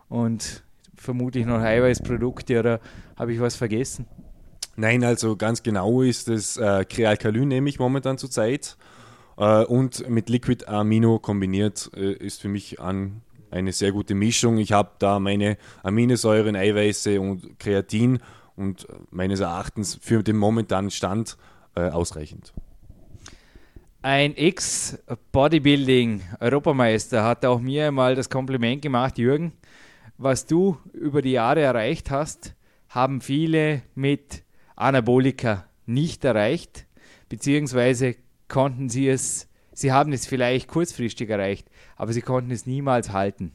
Und 0.09 0.63
vermutlich 0.95 1.45
noch 1.45 1.59
Eiweißprodukte 1.59 2.59
oder 2.59 2.79
habe 3.17 3.33
ich 3.33 3.39
was 3.39 3.55
vergessen? 3.55 4.05
Nein, 4.75 5.03
also 5.03 5.35
ganz 5.35 5.63
genau 5.63 6.01
ist 6.01 6.27
es 6.27 6.57
äh, 6.57 6.85
Krealkalyn 6.85 7.47
nehme 7.47 7.69
ich 7.69 7.79
momentan 7.79 8.17
zurzeit. 8.17 8.75
Äh, 9.37 9.63
und 9.65 10.07
mit 10.09 10.29
Liquid 10.29 10.65
Amino 10.67 11.19
kombiniert 11.19 11.89
äh, 11.95 12.13
ist 12.13 12.41
für 12.41 12.49
mich 12.49 12.79
an 12.79 13.21
eine 13.49 13.71
sehr 13.71 13.91
gute 13.91 14.15
Mischung. 14.15 14.57
Ich 14.57 14.71
habe 14.71 14.91
da 14.99 15.19
meine 15.19 15.57
Aminosäuren, 15.83 16.55
Eiweiße 16.55 17.21
und 17.21 17.59
Kreatin 17.59 18.19
und 18.55 18.87
meines 19.11 19.39
Erachtens 19.39 19.97
für 20.01 20.23
den 20.23 20.37
momentanen 20.37 20.91
Stand 20.91 21.37
äh, 21.75 21.89
ausreichend. 21.89 22.53
Ein 24.05 24.35
Ex-Bodybuilding-Europameister 24.35 27.23
hat 27.23 27.45
auch 27.45 27.61
mir 27.61 27.87
einmal 27.87 28.15
das 28.15 28.29
Kompliment 28.29 28.81
gemacht, 28.81 29.17
Jürgen, 29.17 29.53
was 30.17 30.45
du 30.45 30.77
über 30.91 31.21
die 31.21 31.31
Jahre 31.31 31.61
erreicht 31.61 32.11
hast, 32.11 32.53
haben 32.89 33.21
viele 33.21 33.81
mit 33.95 34.43
Anabolika 34.75 35.69
nicht 35.85 36.25
erreicht, 36.25 36.85
beziehungsweise 37.29 38.17
konnten 38.49 38.89
sie 38.89 39.07
es, 39.07 39.47
sie 39.71 39.93
haben 39.93 40.11
es 40.11 40.27
vielleicht 40.27 40.67
kurzfristig 40.67 41.29
erreicht, 41.29 41.69
aber 41.95 42.11
sie 42.11 42.21
konnten 42.21 42.51
es 42.51 42.65
niemals 42.65 43.13
halten. 43.13 43.53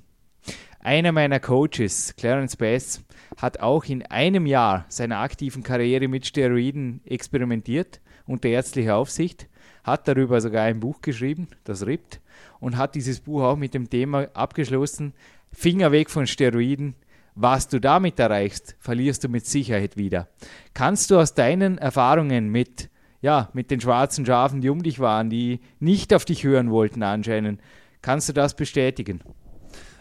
Einer 0.81 1.13
meiner 1.13 1.41
Coaches, 1.41 2.15
Clarence 2.17 2.57
Bass, 2.57 3.05
hat 3.37 3.61
auch 3.61 3.85
in 3.85 4.07
einem 4.07 4.47
Jahr 4.47 4.87
seiner 4.89 5.19
aktiven 5.19 5.63
Karriere 5.63 6.09
mit 6.09 6.25
Steroiden 6.25 7.03
experimentiert 7.05 8.01
unter 8.25 8.49
ärztlicher 8.49 8.97
Aufsicht 8.97 9.47
hat 9.89 10.07
darüber 10.07 10.41
sogar 10.41 10.65
ein 10.65 10.81
Buch 10.81 11.01
geschrieben, 11.01 11.49
das 11.65 11.85
RIPT, 11.85 12.21
und 12.61 12.77
hat 12.77 12.95
dieses 12.95 13.21
Buch 13.21 13.43
auch 13.43 13.57
mit 13.57 13.75
dem 13.75 13.91
Thema 13.91 14.29
abgeschlossen, 14.35 15.15
Finger 15.53 15.93
weg 15.93 16.11
von 16.11 16.27
Steroiden, 16.27 16.95
was 17.35 17.69
du 17.69 17.81
damit 17.81 18.19
erreichst, 18.19 18.77
verlierst 18.81 19.25
du 19.25 19.29
mit 19.29 19.47
Sicherheit 19.47 19.97
wieder. 19.97 20.29
Kannst 20.75 21.11
du 21.11 21.19
aus 21.19 21.35
deinen 21.35 21.79
Erfahrungen 21.79 22.49
mit, 22.49 22.91
ja, 23.21 23.49
mit 23.53 23.71
den 23.71 23.81
schwarzen 23.81 24.27
Schafen, 24.27 24.61
die 24.61 24.71
um 24.71 24.83
dich 24.83 24.99
waren, 24.99 25.31
die 25.31 25.61
nicht 25.79 26.13
auf 26.13 26.25
dich 26.25 26.45
hören 26.45 26.71
wollten 26.71 27.03
anscheinend, 27.03 27.61
kannst 28.03 28.29
du 28.29 28.33
das 28.33 28.55
bestätigen? 28.55 29.21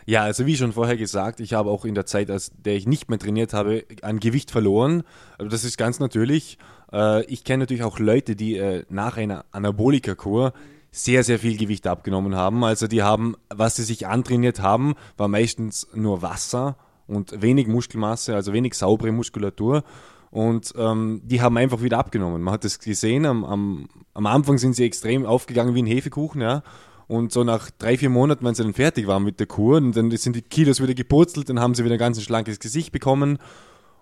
Ja, 0.10 0.24
also 0.24 0.46
wie 0.46 0.56
schon 0.56 0.72
vorher 0.72 0.96
gesagt, 0.96 1.42
ich 1.42 1.54
habe 1.54 1.70
auch 1.70 1.84
in 1.84 1.94
der 1.94 2.06
Zeit, 2.06 2.32
als 2.32 2.54
der 2.58 2.76
ich 2.76 2.88
nicht 2.88 3.10
mehr 3.10 3.20
trainiert 3.20 3.54
habe, 3.54 3.84
an 4.04 4.22
Gewicht 4.22 4.52
verloren. 4.52 5.04
Also 5.38 5.50
das 5.50 5.66
ist 5.66 5.78
ganz 5.78 6.00
natürlich. 6.00 6.58
Äh, 6.92 7.26
ich 7.26 7.44
kenne 7.44 7.64
natürlich 7.64 7.84
auch 7.84 8.00
Leute, 8.00 8.36
die 8.36 8.58
äh, 8.58 8.84
nach 8.90 9.18
einer 9.18 9.46
Anabolika-Kur 9.52 10.54
sehr, 10.92 11.24
sehr 11.24 11.40
viel 11.40 11.58
Gewicht 11.58 11.86
abgenommen 11.88 12.36
haben. 12.36 12.64
Also 12.64 12.88
die 12.88 13.04
haben, 13.04 13.36
was 13.50 13.76
sie 13.76 13.84
sich 13.84 14.08
antrainiert 14.08 14.62
haben, 14.62 14.96
war 15.16 15.28
meistens 15.28 15.88
nur 15.94 16.22
Wasser 16.22 16.78
und 17.08 17.42
wenig 17.42 17.68
Muskelmasse, 17.68 18.36
also 18.36 18.54
wenig 18.54 18.74
saubere 18.74 19.12
Muskulatur. 19.12 19.84
Und 20.30 20.74
ähm, 20.78 21.22
die 21.24 21.42
haben 21.42 21.58
einfach 21.58 21.82
wieder 21.82 22.00
abgenommen. 22.00 22.42
Man 22.42 22.54
hat 22.54 22.64
das 22.64 22.80
gesehen, 22.80 23.26
am, 23.26 23.46
am, 23.46 23.90
am 24.14 24.26
Anfang 24.26 24.58
sind 24.58 24.76
sie 24.76 24.86
extrem 24.86 25.26
aufgegangen 25.26 25.74
wie 25.74 25.82
ein 25.82 25.88
Hefekuchen, 25.88 26.42
ja. 26.42 26.64
Und 27.08 27.32
so 27.32 27.46
nach 27.46 27.72
drei, 27.72 27.98
vier 27.98 28.10
Monaten, 28.10 28.44
wenn 28.44 28.54
sie 28.54 28.64
dann 28.64 28.74
fertig 28.74 29.08
waren 29.08 29.24
mit 29.24 29.40
der 29.40 29.48
Kur, 29.48 29.78
und 29.78 29.96
dann 29.96 30.12
sind 30.12 30.36
die 30.36 30.42
Kilos 30.42 30.82
wieder 30.82 30.94
gepurzelt, 30.94 31.48
dann 31.48 31.62
haben 31.62 31.74
sie 31.74 31.86
wieder 31.86 31.96
ein 31.96 32.00
ganz 32.00 32.22
schlankes 32.22 32.60
Gesicht 32.60 32.92
bekommen. 32.92 33.38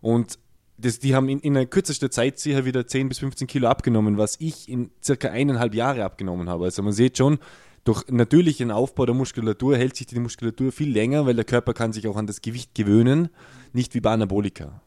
Und 0.01 0.39
das, 0.77 0.99
die 0.99 1.15
haben 1.15 1.29
in, 1.29 1.39
in 1.39 1.55
einer 1.55 1.65
kürzester 1.65 2.11
Zeit 2.11 2.39
sicher 2.39 2.65
wieder 2.65 2.85
10 2.85 3.09
bis 3.09 3.19
15 3.19 3.47
Kilo 3.47 3.67
abgenommen, 3.67 4.17
was 4.17 4.37
ich 4.39 4.69
in 4.69 4.91
circa 5.03 5.29
eineinhalb 5.29 5.73
Jahre 5.73 6.03
abgenommen 6.03 6.49
habe. 6.49 6.65
Also 6.65 6.83
man 6.83 6.93
sieht 6.93 7.17
schon, 7.17 7.39
durch 7.85 8.03
natürlichen 8.09 8.71
Aufbau 8.71 9.05
der 9.05 9.15
Muskulatur 9.15 9.77
hält 9.77 9.95
sich 9.95 10.07
die 10.07 10.19
Muskulatur 10.19 10.71
viel 10.71 10.91
länger, 10.91 11.25
weil 11.25 11.35
der 11.35 11.45
Körper 11.45 11.73
kann 11.73 11.93
sich 11.93 12.07
auch 12.07 12.17
an 12.17 12.27
das 12.27 12.41
Gewicht 12.41 12.73
gewöhnen, 12.73 13.29
nicht 13.73 13.93
wie 13.93 14.01
bei 14.01 14.11
Anabolika. 14.11 14.81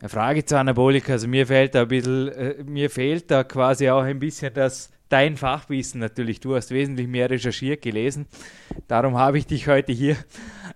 Eine 0.00 0.08
Frage 0.08 0.44
zu 0.44 0.58
Anabolika, 0.58 1.12
also 1.12 1.28
mir 1.28 1.46
fehlt 1.46 1.74
da 1.74 1.82
ein 1.82 1.88
bisschen, 1.88 2.28
äh, 2.28 2.62
mir 2.64 2.90
fehlt 2.90 3.30
da 3.30 3.44
quasi 3.44 3.88
auch 3.88 4.02
ein 4.02 4.18
bisschen 4.18 4.52
das 4.52 4.90
dein 5.08 5.36
Fachwissen 5.36 6.00
natürlich. 6.00 6.40
Du 6.40 6.54
hast 6.54 6.70
wesentlich 6.70 7.06
mehr 7.08 7.30
recherchiert, 7.30 7.82
gelesen. 7.82 8.26
Darum 8.88 9.16
habe 9.16 9.38
ich 9.38 9.46
dich 9.46 9.68
heute 9.68 9.92
hier. 9.92 10.16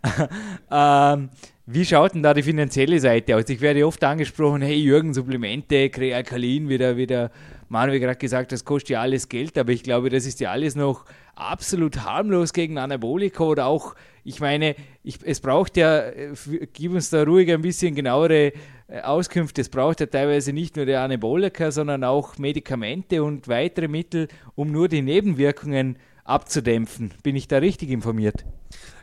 ähm, 0.70 1.30
wie 1.72 1.84
schaut 1.84 2.14
denn 2.14 2.22
da 2.22 2.34
die 2.34 2.42
finanzielle 2.42 2.98
Seite 2.98 3.36
aus? 3.36 3.48
Ich 3.48 3.60
werde 3.60 3.86
oft 3.86 4.02
angesprochen, 4.02 4.60
hey 4.60 4.76
Jürgen, 4.76 5.14
Supplemente, 5.14 5.88
Kreakalin, 5.88 6.68
wie 6.68 6.78
der, 6.78 6.96
wie 6.96 7.06
der 7.06 7.30
Manuel 7.68 8.00
gerade 8.00 8.18
gesagt, 8.18 8.50
das 8.50 8.64
kostet 8.64 8.90
ja 8.90 9.00
alles 9.00 9.28
Geld, 9.28 9.56
aber 9.56 9.70
ich 9.70 9.84
glaube, 9.84 10.10
das 10.10 10.26
ist 10.26 10.40
ja 10.40 10.50
alles 10.50 10.74
noch 10.74 11.04
absolut 11.36 12.02
harmlos 12.04 12.52
gegen 12.52 12.76
Anabolika 12.78 13.44
oder 13.44 13.66
auch, 13.66 13.94
ich 14.24 14.40
meine, 14.40 14.74
ich, 15.04 15.18
es 15.22 15.40
braucht 15.40 15.76
ja, 15.76 16.08
äh, 16.08 16.34
gib 16.72 16.92
uns 16.92 17.10
da 17.10 17.22
ruhig 17.22 17.52
ein 17.52 17.62
bisschen 17.62 17.94
genauere 17.94 18.52
äh, 18.88 19.00
Auskünfte, 19.02 19.60
es 19.60 19.68
braucht 19.68 20.00
ja 20.00 20.06
teilweise 20.06 20.52
nicht 20.52 20.74
nur 20.74 20.86
der 20.86 21.02
Anabolika, 21.02 21.70
sondern 21.70 22.02
auch 22.02 22.36
Medikamente 22.38 23.22
und 23.22 23.46
weitere 23.46 23.86
Mittel, 23.86 24.26
um 24.56 24.72
nur 24.72 24.88
die 24.88 25.02
Nebenwirkungen 25.02 25.96
abzudämpfen. 26.30 27.12
Bin 27.22 27.36
ich 27.36 27.48
da 27.48 27.58
richtig 27.58 27.90
informiert? 27.90 28.44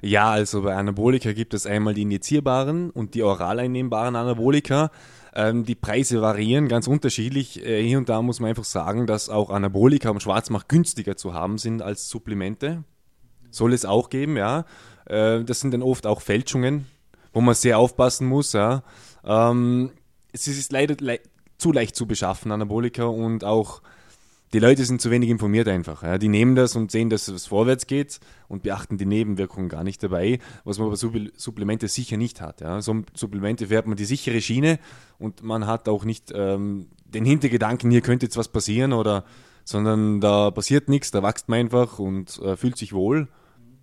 Ja, 0.01 0.31
also 0.31 0.61
bei 0.61 0.75
Anabolika 0.75 1.33
gibt 1.33 1.53
es 1.53 1.65
einmal 1.65 1.93
die 1.93 2.03
injizierbaren 2.03 2.89
und 2.89 3.13
die 3.13 3.23
oral 3.23 3.59
einnehmbaren 3.59 4.15
Anabolika. 4.15 4.91
Ähm, 5.35 5.65
die 5.65 5.75
Preise 5.75 6.21
variieren 6.21 6.67
ganz 6.67 6.87
unterschiedlich. 6.87 7.63
Äh, 7.65 7.83
hier 7.83 7.97
und 7.97 8.09
da 8.09 8.21
muss 8.21 8.39
man 8.39 8.49
einfach 8.49 8.63
sagen, 8.63 9.05
dass 9.05 9.29
auch 9.29 9.49
Anabolika 9.49 10.09
am 10.09 10.19
Schwarzmarkt 10.19 10.69
günstiger 10.69 11.15
zu 11.15 11.33
haben 11.33 11.57
sind 11.57 11.81
als 11.81 12.09
Supplemente. 12.09 12.83
Soll 13.51 13.73
es 13.73 13.85
auch 13.85 14.09
geben, 14.09 14.37
ja. 14.37 14.65
Äh, 15.05 15.43
das 15.43 15.59
sind 15.59 15.73
dann 15.73 15.83
oft 15.83 16.07
auch 16.07 16.21
Fälschungen, 16.21 16.87
wo 17.33 17.41
man 17.41 17.55
sehr 17.55 17.77
aufpassen 17.77 18.27
muss, 18.27 18.53
ja. 18.53 18.83
Ähm, 19.23 19.91
es 20.31 20.47
ist 20.47 20.71
leider 20.71 20.95
le 20.99 21.19
zu 21.57 21.71
leicht 21.71 21.95
zu 21.95 22.05
beschaffen, 22.05 22.51
Anabolika, 22.51 23.05
und 23.05 23.43
auch 23.43 23.81
die 24.53 24.59
Leute 24.59 24.85
sind 24.85 25.01
zu 25.01 25.11
wenig 25.11 25.29
informiert 25.29 25.67
einfach. 25.67 26.03
Ja. 26.03 26.17
Die 26.17 26.29
nehmen 26.29 26.55
das 26.55 26.75
und 26.75 26.91
sehen, 26.91 27.09
dass 27.09 27.27
es 27.27 27.47
vorwärts 27.47 27.87
geht 27.87 28.19
und 28.47 28.63
beachten 28.63 28.97
die 28.97 29.05
Nebenwirkungen 29.05 29.69
gar 29.69 29.83
nicht 29.83 30.01
dabei, 30.01 30.39
was 30.63 30.79
man 30.79 30.89
bei 30.89 30.95
Supplemente 30.95 31.87
sicher 31.87 32.17
nicht 32.17 32.41
hat. 32.41 32.61
Ja. 32.61 32.81
So 32.81 33.01
Supplemente 33.13 33.67
fährt 33.67 33.87
man 33.87 33.97
die 33.97 34.05
sichere 34.05 34.41
Schiene 34.41 34.79
und 35.19 35.43
man 35.43 35.67
hat 35.67 35.89
auch 35.89 36.05
nicht 36.05 36.31
ähm, 36.33 36.87
den 37.05 37.25
Hintergedanken, 37.25 37.91
hier 37.91 38.01
könnte 38.01 38.25
jetzt 38.25 38.37
was 38.37 38.47
passieren 38.47 38.93
oder 38.93 39.25
sondern 39.63 40.21
da 40.21 40.49
passiert 40.51 40.87
nichts, 40.87 41.11
da 41.11 41.21
wächst 41.21 41.49
man 41.49 41.59
einfach 41.59 41.99
und 41.99 42.39
äh, 42.39 42.55
fühlt 42.55 42.77
sich 42.77 42.93
wohl 42.93 43.27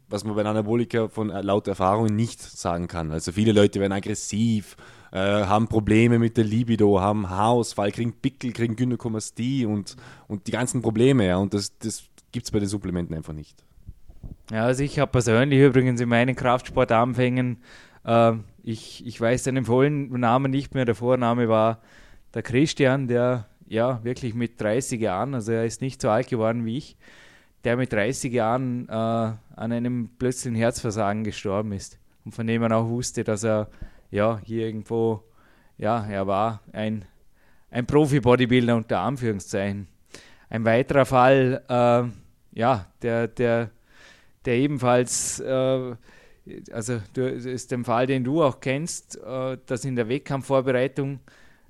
was 0.09 0.25
man 0.25 0.37
bei 0.37 0.45
Anabolika 0.45 1.09
von 1.09 1.31
äh, 1.31 1.41
laut 1.43 1.67
Erfahrung 1.67 2.07
nicht 2.07 2.41
sagen 2.41 2.89
kann. 2.89 3.11
Also 3.11 3.33
viele 3.33 3.53
Leute 3.53 3.81
werden 3.81 3.93
aggressiv, 3.93 4.77
äh, 5.15 5.47
haben 5.47 5.69
Probleme 5.69 6.19
mit 6.19 6.37
der 6.37 6.43
Libido, 6.43 7.01
haben 7.01 7.31
Haarausfall, 7.31 7.93
kriegen 7.93 8.13
Pickel, 8.13 8.53
kriegen 8.53 8.75
Gynäkomastie 8.75 9.65
und, 9.65 9.97
und 10.27 10.49
die 10.49 10.51
ganzen 10.51 10.83
Probleme. 10.83 11.25
Ja. 11.27 11.37
Und 11.37 11.55
das, 11.55 11.79
das 11.79 12.03
gibt 12.33 12.47
es 12.47 12.51
bei 12.51 12.59
den 12.59 12.69
Supplementen 12.69 13.15
einfach 13.15 13.33
nicht. 13.33 13.63
Ja, 14.51 14.65
also 14.65 14.83
ich 14.83 14.99
habe 14.99 15.13
persönlich 15.13 15.61
übrigens 15.61 16.01
in 16.01 16.09
meinen 16.09 16.35
Kraftsportanfängen, 16.35 17.59
äh, 18.05 18.33
ich, 18.65 19.07
ich 19.07 19.21
weiß 19.21 19.45
seinen 19.45 19.65
vollen 19.65 20.09
Namen 20.19 20.51
nicht 20.51 20.75
mehr, 20.75 20.85
der 20.85 20.97
Vorname 20.97 21.49
war 21.49 21.81
der 22.35 22.43
Christian, 22.43 23.07
der 23.07 23.47
ja 23.69 24.03
wirklich 24.03 24.35
mit 24.35 24.61
30 24.61 25.01
Jahren, 25.01 25.35
also 25.35 25.53
er 25.53 25.65
ist 25.65 25.81
nicht 25.81 26.03
so 26.03 26.11
alt 26.11 26.29
geworden 26.29 26.65
wie 26.65 26.79
ich, 26.79 26.97
der 27.63 27.77
mit 27.77 27.93
30 27.93 28.33
Jahren 28.33 28.89
äh, 28.89 28.93
an 28.93 29.39
einem 29.57 30.11
plötzlichen 30.19 30.57
Herzversagen 30.57 31.23
gestorben 31.23 31.71
ist. 31.71 31.99
Und 32.25 32.35
von 32.35 32.47
dem 32.49 32.63
man 32.63 32.73
auch 32.73 32.89
wusste, 32.89 33.23
dass 33.23 33.45
er 33.45 33.69
ja 34.15 34.41
hier 34.45 34.67
irgendwo, 34.67 35.25
ja, 35.77 36.07
er 36.07 36.27
war 36.27 36.63
ein, 36.73 37.05
ein 37.71 37.85
Profi-Bodybuilder 37.85 38.77
unter 38.77 39.01
Anführungszeichen. 39.01 39.89
Ein 40.49 40.65
weiterer 40.65 41.05
Fall, 41.05 41.63
äh, 41.69 42.59
ja, 42.59 42.87
der, 43.03 43.27
der, 43.27 43.71
der 44.45 44.55
ebenfalls, 44.55 45.41
äh, 45.41 45.97
also 46.71 47.01
du, 47.13 47.29
ist 47.29 47.73
der 47.73 47.85
Fall, 47.85 48.07
den 48.07 48.23
du 48.23 48.43
auch 48.43 48.61
kennst, 48.61 49.17
äh, 49.17 49.59
dass 49.67 49.85
in 49.85 49.97
der 49.97 50.09
Wettkampfvorbereitung 50.09 51.19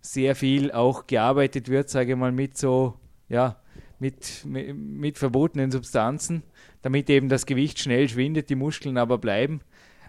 sehr 0.02 0.36
viel 0.36 0.70
auch 0.70 1.06
gearbeitet 1.06 1.70
wird, 1.70 1.88
sage 1.88 2.12
ich 2.12 2.18
mal, 2.18 2.32
mit 2.32 2.58
so, 2.58 2.98
ja, 3.30 3.56
mit, 3.98 4.44
mit, 4.44 4.76
mit 4.76 5.18
verbotenen 5.18 5.70
Substanzen, 5.70 6.42
damit 6.82 7.08
eben 7.08 7.30
das 7.30 7.46
Gewicht 7.46 7.78
schnell 7.78 8.06
schwindet, 8.06 8.50
die 8.50 8.54
Muskeln 8.54 8.98
aber 8.98 9.16
bleiben. 9.16 9.62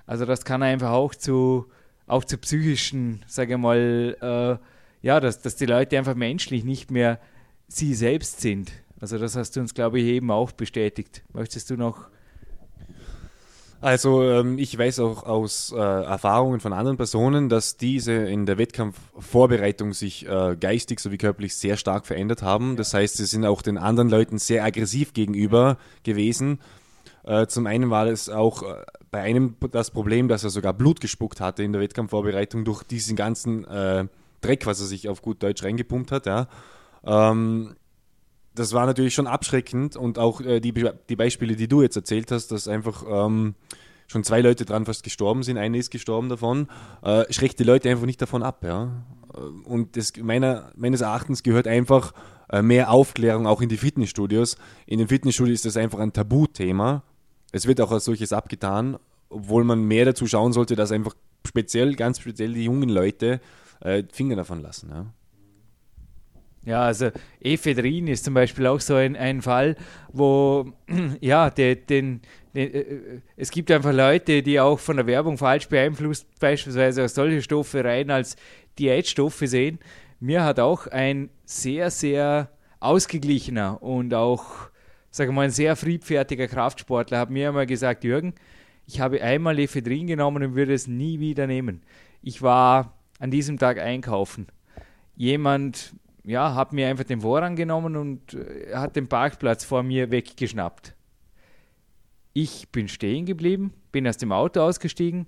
Also 0.05 0.25
das 0.25 0.43
kann 0.43 0.63
einfach 0.63 0.91
auch 0.91 1.15
zu, 1.15 1.67
auch 2.07 2.23
zu 2.23 2.37
psychischen, 2.37 3.23
sage 3.27 3.53
ich 3.53 3.59
mal, 3.59 4.17
äh, 4.21 5.05
ja, 5.05 5.19
dass, 5.19 5.41
dass 5.41 5.55
die 5.55 5.65
Leute 5.65 5.97
einfach 5.97 6.15
menschlich 6.15 6.63
nicht 6.63 6.91
mehr 6.91 7.19
sie 7.67 7.93
selbst 7.93 8.41
sind. 8.41 8.71
Also 8.99 9.17
das 9.17 9.35
hast 9.35 9.55
du 9.55 9.59
uns, 9.59 9.73
glaube 9.73 9.99
ich, 9.99 10.05
eben 10.05 10.31
auch 10.31 10.51
bestätigt. 10.51 11.23
Möchtest 11.33 11.69
du 11.69 11.77
noch 11.77 12.09
also 13.85 14.23
ähm, 14.23 14.57
ich 14.57 14.75
weiß 14.75 14.99
auch 15.01 15.27
aus 15.27 15.71
äh, 15.71 15.77
Erfahrungen 15.77 16.59
von 16.59 16.73
anderen 16.73 16.97
Personen, 16.97 17.49
dass 17.49 17.77
diese 17.77 18.13
in 18.13 18.47
der 18.47 18.57
Wettkampfvorbereitung 18.57 19.93
sich 19.93 20.27
äh, 20.27 20.55
geistig 20.59 20.99
sowie 20.99 21.19
körperlich 21.19 21.55
sehr 21.55 21.77
stark 21.77 22.07
verändert 22.07 22.41
haben. 22.41 22.77
Das 22.77 22.95
heißt, 22.95 23.17
sie 23.17 23.25
sind 23.25 23.45
auch 23.45 23.61
den 23.61 23.77
anderen 23.77 24.09
Leuten 24.09 24.39
sehr 24.39 24.63
aggressiv 24.63 25.13
gegenüber 25.13 25.77
gewesen. 26.01 26.59
Äh, 27.25 27.47
zum 27.47 27.65
einen 27.65 27.89
war 27.89 28.05
es 28.05 28.29
auch 28.29 28.61
äh, 28.61 28.83
bei 29.09 29.21
einem 29.21 29.55
das 29.71 29.89
Problem, 29.89 30.27
dass 30.27 30.43
er 30.43 30.51
sogar 30.51 30.73
Blut 30.73 31.01
gespuckt 31.01 31.41
hatte 31.41 31.63
in 31.63 31.73
der 31.73 31.81
Wettkampfvorbereitung 31.81 32.65
durch 32.65 32.83
diesen 32.83 33.15
ganzen 33.15 33.65
äh, 33.65 34.05
Dreck, 34.41 34.65
was 34.67 34.79
er 34.79 34.85
sich 34.85 35.09
auf 35.09 35.23
gut 35.23 35.41
Deutsch 35.41 35.63
reingepumpt 35.63 36.11
hat. 36.11 36.27
Ja. 36.27 36.47
Ähm, 37.03 37.75
das 38.53 38.73
war 38.73 38.85
natürlich 38.85 39.15
schon 39.15 39.25
abschreckend 39.25 39.95
und 39.95 40.19
auch 40.19 40.39
äh, 40.39 40.59
die, 40.59 40.71
die 41.09 41.15
Beispiele, 41.15 41.55
die 41.55 41.67
du 41.67 41.81
jetzt 41.81 41.95
erzählt 41.95 42.31
hast, 42.31 42.49
dass 42.49 42.67
einfach 42.67 43.03
ähm, 43.09 43.55
schon 44.07 44.23
zwei 44.23 44.41
Leute 44.41 44.65
dran 44.65 44.85
fast 44.85 45.03
gestorben 45.03 45.41
sind, 45.41 45.57
eine 45.57 45.79
ist 45.79 45.89
gestorben 45.89 46.29
davon, 46.29 46.67
schreckt 47.31 47.57
die 47.57 47.63
Leute 47.63 47.89
einfach 47.89 48.05
nicht 48.05 48.21
davon 48.21 48.43
ab. 48.43 48.63
Ja? 48.63 49.03
Und 49.63 49.97
das, 49.97 50.13
meiner, 50.21 50.71
meines 50.75 51.01
Erachtens 51.01 51.41
gehört 51.41 51.67
einfach 51.67 52.13
mehr 52.61 52.91
Aufklärung 52.91 53.47
auch 53.47 53.63
in 53.63 53.69
die 53.69 53.77
Fitnessstudios. 53.77 54.57
In 54.85 54.99
den 54.99 55.07
Fitnessstudios 55.07 55.55
ist 55.55 55.65
das 55.65 55.75
einfach 55.75 55.97
ein 55.97 56.13
Tabuthema. 56.13 57.01
Es 57.51 57.67
wird 57.67 57.81
auch 57.81 57.91
als 57.91 58.05
solches 58.05 58.33
abgetan, 58.33 58.97
obwohl 59.29 59.63
man 59.63 59.83
mehr 59.83 60.05
dazu 60.05 60.27
schauen 60.27 60.53
sollte, 60.53 60.75
dass 60.75 60.91
einfach 60.91 61.15
speziell, 61.45 61.95
ganz 61.95 62.19
speziell 62.19 62.53
die 62.53 62.65
jungen 62.65 62.89
Leute 62.89 63.39
äh, 63.81 64.03
Finger 64.11 64.35
davon 64.35 64.61
lassen. 64.61 64.89
Ja? 64.89 65.05
Ja, 66.65 66.81
also 66.81 67.11
Ephedrin 67.39 68.07
ist 68.07 68.25
zum 68.25 68.33
Beispiel 68.33 68.65
auch 68.65 68.79
so 68.79 68.95
ein, 68.95 69.15
ein 69.15 69.43
Fall, 69.43 69.75
wo, 70.11 70.73
ja, 71.21 71.51
den, 71.51 71.85
den, 71.87 72.21
den, 72.55 72.73
äh, 72.73 73.21
es 73.37 73.51
gibt 73.51 73.69
einfach 73.69 73.93
Leute, 73.93 74.41
die 74.41 74.59
auch 74.59 74.79
von 74.79 74.97
der 74.97 75.05
Werbung 75.05 75.37
falsch 75.37 75.69
beeinflusst, 75.69 76.27
beispielsweise 76.39 77.05
auch 77.05 77.09
solche 77.09 77.43
Stoffe 77.43 77.83
rein 77.83 78.09
als 78.09 78.35
Diätstoffe 78.79 79.43
sehen. 79.43 79.77
Mir 80.19 80.43
hat 80.43 80.59
auch 80.59 80.87
ein 80.87 81.29
sehr, 81.45 81.91
sehr 81.91 82.49
ausgeglichener 82.79 83.83
und 83.83 84.15
auch, 84.15 84.69
sagen 85.15 85.29
wir 85.29 85.35
mal, 85.35 85.41
ein 85.43 85.51
sehr 85.51 85.77
friedfertiger 85.77 86.49
Kraftsportler 86.49 87.19
hat 87.19 87.29
mir 87.29 87.47
einmal 87.47 87.65
gesagt, 87.65 88.03
Jürgen, 88.03 88.33
ich 88.85 88.99
habe 88.99 89.21
einmal 89.21 89.57
Ephedrin 89.59 90.07
genommen 90.07 90.43
und 90.43 90.55
würde 90.55 90.73
es 90.73 90.87
nie 90.87 91.21
wieder 91.21 91.47
nehmen. 91.47 91.83
Ich 92.21 92.41
war 92.41 92.97
an 93.19 93.31
diesem 93.31 93.57
Tag 93.57 93.79
einkaufen. 93.79 94.47
Jemand 95.15 95.95
ja, 96.25 96.53
hat 96.53 96.73
mir 96.73 96.89
einfach 96.89 97.05
den 97.05 97.21
Vorrang 97.21 97.55
genommen 97.55 97.95
und 97.95 98.33
äh, 98.33 98.75
hat 98.75 98.97
den 98.97 99.07
Parkplatz 99.07 99.63
vor 99.63 99.83
mir 99.83 100.11
weggeschnappt. 100.11 100.93
Ich 102.33 102.67
bin 102.73 102.89
stehen 102.89 103.25
geblieben, 103.25 103.71
bin 103.93 104.05
aus 104.09 104.17
dem 104.17 104.33
Auto 104.33 104.59
ausgestiegen, 104.59 105.27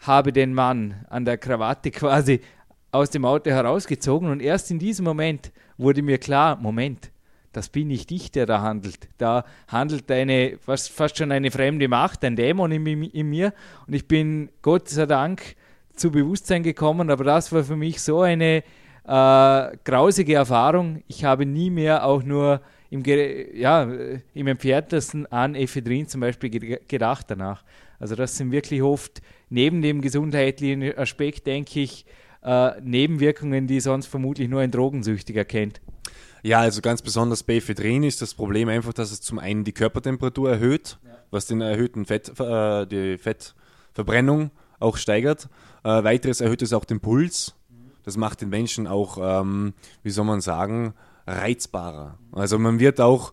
habe 0.00 0.34
den 0.34 0.52
Mann 0.52 1.06
an 1.08 1.24
der 1.24 1.38
Krawatte 1.38 1.90
quasi 1.90 2.42
aus 2.90 3.08
dem 3.08 3.24
Auto 3.24 3.50
herausgezogen 3.50 4.28
und 4.28 4.42
erst 4.42 4.70
in 4.70 4.78
diesem 4.78 5.06
Moment 5.06 5.52
wurde 5.78 6.02
mir 6.02 6.18
klar, 6.18 6.56
Moment, 6.56 7.11
das 7.52 7.68
bin 7.68 7.88
nicht 7.88 8.10
ich, 8.10 8.30
der 8.30 8.46
da 8.46 8.62
handelt. 8.62 9.08
Da 9.18 9.44
handelt 9.68 10.10
eine, 10.10 10.58
fast, 10.58 10.90
fast 10.90 11.18
schon 11.18 11.32
eine 11.32 11.50
fremde 11.50 11.88
Macht, 11.88 12.24
ein 12.24 12.36
Dämon 12.36 12.72
in, 12.72 12.86
in, 12.86 13.28
mir 13.28 13.52
und 13.86 13.94
ich 13.94 14.08
bin 14.08 14.50
Gott 14.62 14.88
sei 14.88 15.06
Dank 15.06 15.56
zu 15.94 16.10
Bewusstsein 16.10 16.62
gekommen, 16.62 17.10
aber 17.10 17.24
das 17.24 17.52
war 17.52 17.64
für 17.64 17.76
mich 17.76 18.00
so 18.00 18.22
eine 18.22 18.62
äh, 19.04 19.76
grausige 19.84 20.34
Erfahrung. 20.34 21.02
Ich 21.06 21.24
habe 21.24 21.44
nie 21.44 21.70
mehr 21.70 22.04
auch 22.04 22.22
nur 22.22 22.60
im, 22.90 23.02
ja, 23.04 23.90
im 24.34 24.46
entferntesten 24.46 25.26
an 25.26 25.54
Ephedrin 25.54 26.06
zum 26.06 26.20
Beispiel 26.20 26.78
gedacht 26.88 27.26
danach. 27.28 27.64
Also 27.98 28.16
das 28.16 28.36
sind 28.36 28.50
wirklich 28.52 28.82
oft 28.82 29.22
neben 29.48 29.80
dem 29.82 30.00
gesundheitlichen 30.00 30.96
Aspekt, 30.98 31.46
denke 31.46 31.80
ich, 31.80 32.04
äh, 32.42 32.80
Nebenwirkungen, 32.80 33.66
die 33.66 33.80
sonst 33.80 34.06
vermutlich 34.06 34.48
nur 34.48 34.60
ein 34.60 34.70
Drogensüchtiger 34.70 35.44
kennt. 35.44 35.80
Ja, 36.42 36.58
also 36.60 36.80
ganz 36.80 37.02
besonders 37.02 37.44
bei 37.44 37.54
Ephedrin 37.54 38.02
ist 38.02 38.20
das 38.20 38.34
Problem 38.34 38.68
einfach, 38.68 38.92
dass 38.92 39.12
es 39.12 39.20
zum 39.20 39.38
einen 39.38 39.62
die 39.62 39.72
Körpertemperatur 39.72 40.50
erhöht, 40.50 40.98
ja. 41.04 41.10
was 41.30 41.46
den 41.46 41.60
erhöhten 41.60 42.04
Fett, 42.04 42.32
äh, 42.40 42.86
die 42.86 43.16
Fettverbrennung 43.16 44.50
auch 44.80 44.96
steigert. 44.96 45.48
Äh, 45.84 46.02
weiteres 46.02 46.40
erhöht 46.40 46.62
es 46.62 46.72
auch 46.72 46.84
den 46.84 47.00
Puls. 47.00 47.54
Das 48.02 48.16
macht 48.16 48.40
den 48.40 48.48
Menschen 48.48 48.88
auch, 48.88 49.18
ähm, 49.20 49.74
wie 50.02 50.10
soll 50.10 50.24
man 50.24 50.40
sagen, 50.40 50.94
reizbarer. 51.28 52.18
Also 52.32 52.58
man 52.58 52.80
wird 52.80 53.00
auch 53.00 53.32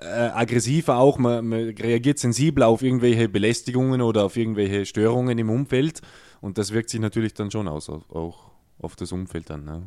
äh, 0.00 0.06
aggressiver 0.06 0.96
auch, 0.96 1.18
man, 1.18 1.46
man, 1.46 1.60
reagiert 1.70 2.18
sensibler 2.18 2.66
auf 2.66 2.82
irgendwelche 2.82 3.28
Belästigungen 3.28 4.00
oder 4.00 4.24
auf 4.24 4.36
irgendwelche 4.36 4.86
Störungen 4.86 5.38
im 5.38 5.50
Umfeld 5.50 6.00
und 6.40 6.58
das 6.58 6.72
wirkt 6.72 6.90
sich 6.90 7.00
natürlich 7.00 7.34
dann 7.34 7.52
schon 7.52 7.68
aus, 7.68 7.88
auch 7.88 8.50
auf 8.80 8.96
das 8.96 9.12
Umfeld 9.12 9.50
dann. 9.50 9.64
Ne? 9.64 9.86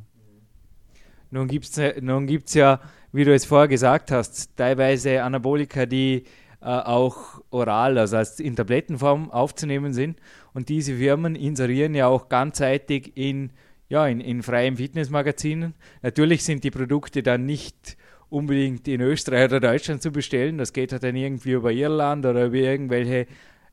Nun 1.36 1.50
gibt 1.50 1.66
es 1.66 2.02
nun 2.02 2.28
gibt's 2.28 2.54
ja, 2.54 2.80
wie 3.12 3.26
du 3.26 3.34
es 3.34 3.44
vorher 3.44 3.68
gesagt 3.68 4.10
hast, 4.10 4.56
teilweise 4.56 5.22
Anabolika, 5.22 5.86
die 5.86 6.24
äh, 6.62 6.66
auch 6.66 7.42
oral, 7.50 7.98
also 7.98 8.16
als 8.16 8.40
in 8.40 8.56
Tablettenform 8.56 9.32
aufzunehmen 9.32 9.94
sind. 9.94 10.18
Und 10.54 10.70
diese 10.70 10.96
Firmen 10.96 11.36
inserieren 11.36 11.94
ja 11.94 12.08
auch 12.08 12.30
ganzseitig 12.30 13.18
in 13.18 13.52
ja, 13.90 14.08
in, 14.08 14.22
in 14.22 14.44
freien 14.44 14.78
Fitnessmagazinen. 14.78 15.74
Natürlich 16.02 16.46
sind 16.46 16.64
die 16.64 16.72
Produkte 16.72 17.22
dann 17.22 17.46
nicht 17.46 17.98
unbedingt 18.30 18.88
in 18.88 19.02
Österreich 19.02 19.46
oder 19.46 19.60
Deutschland 19.60 20.02
zu 20.02 20.12
bestellen. 20.12 20.58
Das 20.58 20.72
geht 20.72 20.94
halt 20.94 21.04
dann 21.04 21.18
irgendwie 21.18 21.52
über 21.52 21.72
Irland 21.72 22.26
oder 22.26 22.46
über 22.46 22.56
irgendwelche 22.56 23.28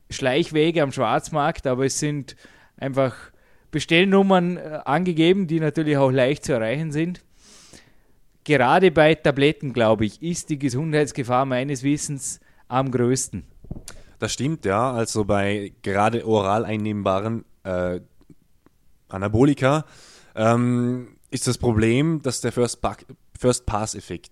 Schleichwege 0.09 0.83
am 0.83 0.91
Schwarzmarkt, 0.91 1.65
aber 1.65 1.85
es 1.85 1.97
sind 1.97 2.35
einfach 2.75 3.15
Bestellnummern 3.71 4.57
äh, 4.57 4.79
angegeben, 4.83 5.47
die 5.47 5.61
natürlich 5.61 5.95
auch 5.95 6.11
leicht 6.11 6.43
zu 6.43 6.51
erreichen 6.51 6.91
sind. 6.91 7.23
Gerade 8.43 8.91
bei 8.91 9.15
Tabletten, 9.15 9.73
glaube 9.73 10.05
ich, 10.05 10.21
ist 10.21 10.49
die 10.49 10.59
Gesundheitsgefahr 10.59 11.45
meines 11.45 11.83
Wissens 11.83 12.39
am 12.67 12.91
größten. 12.91 13.43
Das 14.19 14.33
stimmt, 14.33 14.65
ja. 14.65 14.91
Also 14.91 15.25
bei 15.25 15.73
gerade 15.81 16.25
oral 16.25 16.65
einnehmbaren 16.65 17.45
äh, 17.63 17.99
Anabolika 19.09 19.85
ähm, 20.35 21.17
ist 21.29 21.47
das 21.47 21.57
Problem, 21.57 22.21
dass 22.21 22.41
der 22.41 22.51
First, 22.51 22.79
First 23.37 23.65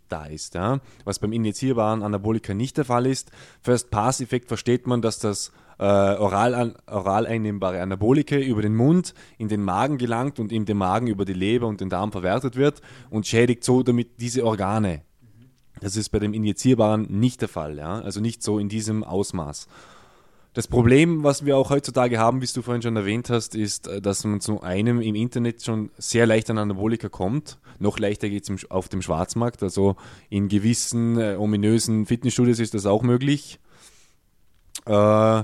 da 0.10 0.26
ist, 0.26 0.56
ja? 0.56 0.80
was 1.04 1.20
beim 1.20 1.34
injizierbaren 1.34 2.04
Anabolika 2.04 2.54
nicht 2.54 2.78
der 2.78 2.86
Fall 2.86 3.06
ist. 3.06 3.32
First 3.62 3.92
Pass-Effekt 3.92 4.48
versteht 4.48 4.88
man, 4.88 5.02
dass 5.02 5.20
das 5.20 5.52
äh, 5.82 5.84
oral, 5.84 6.76
oral 6.86 7.26
einnehmbare 7.26 7.82
Anabolika 7.82 8.38
über 8.38 8.62
den 8.62 8.76
Mund 8.76 9.16
in 9.40 9.48
den 9.48 9.64
Magen 9.64 9.98
gelangt 9.98 10.40
und 10.40 10.52
in 10.52 10.66
den 10.66 10.78
Magen 10.78 11.08
über 11.08 11.26
die 11.26 11.34
Leber 11.34 11.66
und 11.66 11.82
den 11.82 11.90
Darm 11.90 12.12
verwertet 12.12 12.56
wird 12.56 12.82
und 13.10 13.26
schädigt 13.26 13.64
so 13.64 13.82
damit 13.82 14.22
diese 14.22 14.46
Organe. 14.46 15.02
Das 15.80 15.96
ist 15.96 16.10
bei 16.10 16.20
dem 16.20 16.36
injizierbaren 16.36 17.08
nicht 17.10 17.42
der 17.42 17.50
Fall, 17.50 17.80
ja? 17.80 18.00
also 18.00 18.22
nicht 18.22 18.44
so 18.44 18.60
in 18.60 18.70
diesem 18.70 19.04
Ausmaß. 19.04 19.68
Das 20.54 20.68
Problem, 20.68 21.24
was 21.24 21.46
wir 21.46 21.58
auch 21.58 21.72
heutzutage 21.72 22.20
haben, 22.20 22.44
wie 22.44 22.46
du 22.46 22.62
vorhin 22.62 22.84
schon 22.84 22.96
erwähnt 22.96 23.32
hast, 23.32 23.56
ist, 23.56 23.88
äh, 23.88 24.02
dass 24.02 24.24
man 24.24 24.40
zu 24.40 24.62
einem 24.62 25.02
im 25.02 25.16
Internet 25.16 25.64
schon 25.64 25.90
sehr 25.98 26.28
leicht 26.28 26.52
an 26.52 26.60
Anabolika 26.60 27.10
kommt. 27.10 27.58
Noch 27.80 27.98
leichter 27.98 28.30
geht 28.30 28.48
es 28.48 28.70
auf 28.70 28.88
dem 28.88 29.02
Schwarzmarkt. 29.02 29.64
Also 29.64 29.96
in 30.30 30.48
gewissen 30.48 31.18
äh, 31.18 31.38
ominösen 31.40 32.06
Fitnessstudios 32.06 32.60
ist 32.60 32.76
das 32.76 32.86
auch 32.86 33.02
möglich. 33.02 33.60
Äh, 34.86 35.44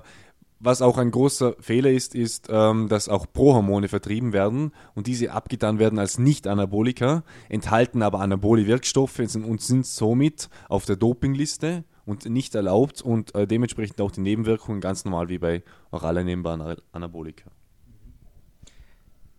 was 0.60 0.82
auch 0.82 0.98
ein 0.98 1.12
großer 1.12 1.56
Fehler 1.60 1.92
ist, 1.92 2.16
ist, 2.16 2.48
ähm, 2.50 2.88
dass 2.90 3.10
auch 3.10 3.28
Prohormone 3.32 3.88
vertrieben 3.88 4.34
werden 4.34 4.72
und 4.96 5.08
diese 5.08 5.32
abgetan 5.32 5.80
werden 5.80 6.00
als 6.00 6.18
Nicht-Anabolika, 6.18 7.24
enthalten 7.50 8.02
aber 8.02 8.20
Anabole-Wirkstoffe 8.22 9.20
und 9.20 9.62
sind 9.62 9.86
somit 9.86 10.50
auf 10.68 10.86
der 10.86 10.96
Dopingliste 10.96 11.84
und 12.06 12.26
nicht 12.26 12.56
erlaubt 12.56 13.02
und 13.02 13.36
äh, 13.36 13.46
dementsprechend 13.46 14.02
auch 14.02 14.12
die 14.12 14.22
Nebenwirkungen 14.22 14.82
ganz 14.82 15.06
normal 15.06 15.30
wie 15.30 15.38
bei 15.38 15.64
oral 15.92 16.18
einnehmbaren 16.18 16.78
Anabolika. 16.92 17.52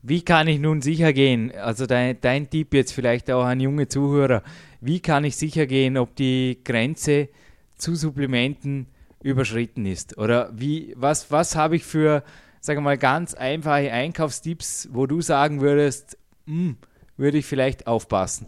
Wie 0.02 0.22
kann 0.22 0.46
ich 0.46 0.60
nun 0.60 0.80
sicher 0.80 1.12
gehen, 1.12 1.52
also 1.52 1.86
dein, 1.86 2.20
dein 2.20 2.48
Tipp 2.48 2.72
jetzt 2.72 2.92
vielleicht 2.92 3.30
auch 3.30 3.44
an 3.44 3.58
junge 3.58 3.88
Zuhörer, 3.88 4.44
wie 4.80 5.00
kann 5.00 5.24
ich 5.24 5.36
sicher 5.36 5.66
gehen, 5.66 5.96
ob 5.96 6.14
die 6.14 6.58
Grenze 6.62 7.28
zu 7.76 7.96
Supplementen 7.96 8.86
überschritten 9.22 9.86
ist? 9.86 10.18
Oder 10.18 10.50
wie, 10.52 10.94
was, 10.96 11.30
was 11.30 11.56
habe 11.56 11.76
ich 11.76 11.84
für, 11.84 12.22
sagen 12.60 12.78
wir 12.78 12.84
mal, 12.84 12.98
ganz 12.98 13.34
einfache 13.34 13.92
Einkaufstipps, 13.92 14.88
wo 14.92 15.06
du 15.06 15.20
sagen 15.20 15.60
würdest, 15.60 16.18
hm, 16.46 16.76
würde 17.16 17.38
ich 17.38 17.46
vielleicht 17.46 17.86
aufpassen? 17.86 18.46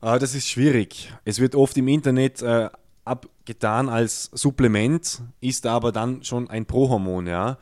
Ah, 0.00 0.18
das 0.18 0.34
ist 0.34 0.48
schwierig. 0.48 1.12
Es 1.24 1.38
wird 1.38 1.54
oft 1.54 1.76
im 1.76 1.86
Internet 1.86 2.42
äh, 2.42 2.70
abgetan 3.04 3.88
als 3.88 4.30
Supplement, 4.32 5.22
ist 5.40 5.66
aber 5.66 5.92
dann 5.92 6.24
schon 6.24 6.50
ein 6.50 6.66
Prohormon, 6.66 7.26
ja. 7.26 7.58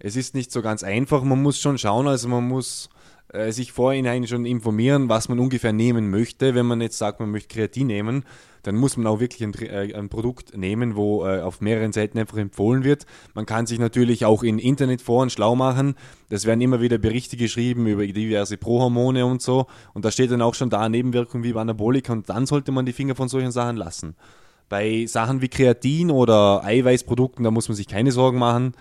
Es 0.00 0.16
ist 0.16 0.34
nicht 0.34 0.52
so 0.52 0.60
ganz 0.60 0.82
einfach, 0.82 1.22
man 1.22 1.40
muss 1.40 1.60
schon 1.60 1.78
schauen, 1.78 2.08
also 2.08 2.28
man 2.28 2.46
muss 2.46 2.90
äh, 3.34 3.52
sich 3.52 3.72
vorhinein 3.72 4.26
schon 4.26 4.46
informieren, 4.46 5.08
was 5.08 5.28
man 5.28 5.38
ungefähr 5.38 5.72
nehmen 5.72 6.10
möchte. 6.10 6.54
Wenn 6.54 6.66
man 6.66 6.80
jetzt 6.80 6.98
sagt, 6.98 7.20
man 7.20 7.30
möchte 7.30 7.54
Kreatin 7.54 7.88
nehmen, 7.88 8.24
dann 8.62 8.76
muss 8.76 8.96
man 8.96 9.06
auch 9.06 9.20
wirklich 9.20 9.42
ein, 9.42 9.54
äh, 9.54 9.94
ein 9.94 10.08
Produkt 10.08 10.56
nehmen, 10.56 10.96
wo 10.96 11.26
äh, 11.26 11.40
auf 11.40 11.60
mehreren 11.60 11.92
Seiten 11.92 12.18
einfach 12.18 12.38
empfohlen 12.38 12.84
wird. 12.84 13.06
Man 13.34 13.46
kann 13.46 13.66
sich 13.66 13.78
natürlich 13.78 14.24
auch 14.24 14.42
in 14.42 14.58
Internetforen 14.58 15.30
schlau 15.30 15.54
machen. 15.54 15.96
Das 16.30 16.46
werden 16.46 16.60
immer 16.60 16.80
wieder 16.80 16.98
Berichte 16.98 17.36
geschrieben 17.36 17.86
über 17.86 18.06
diverse 18.06 18.56
Prohormone 18.56 19.26
und 19.26 19.42
so. 19.42 19.66
Und 19.92 20.04
da 20.04 20.10
steht 20.10 20.30
dann 20.30 20.42
auch 20.42 20.54
schon 20.54 20.70
da 20.70 20.88
Nebenwirkungen 20.88 21.44
wie 21.44 21.52
bei 21.52 21.60
Anabolika 21.60 22.12
und 22.12 22.28
dann 22.30 22.46
sollte 22.46 22.72
man 22.72 22.86
die 22.86 22.92
Finger 22.92 23.14
von 23.14 23.28
solchen 23.28 23.52
Sachen 23.52 23.76
lassen. 23.76 24.16
Bei 24.68 25.04
Sachen 25.06 25.42
wie 25.42 25.48
Kreatin 25.48 26.10
oder 26.10 26.64
Eiweißprodukten, 26.64 27.44
da 27.44 27.50
muss 27.50 27.68
man 27.68 27.76
sich 27.76 27.86
keine 27.86 28.12
Sorgen 28.12 28.38
machen. 28.38 28.72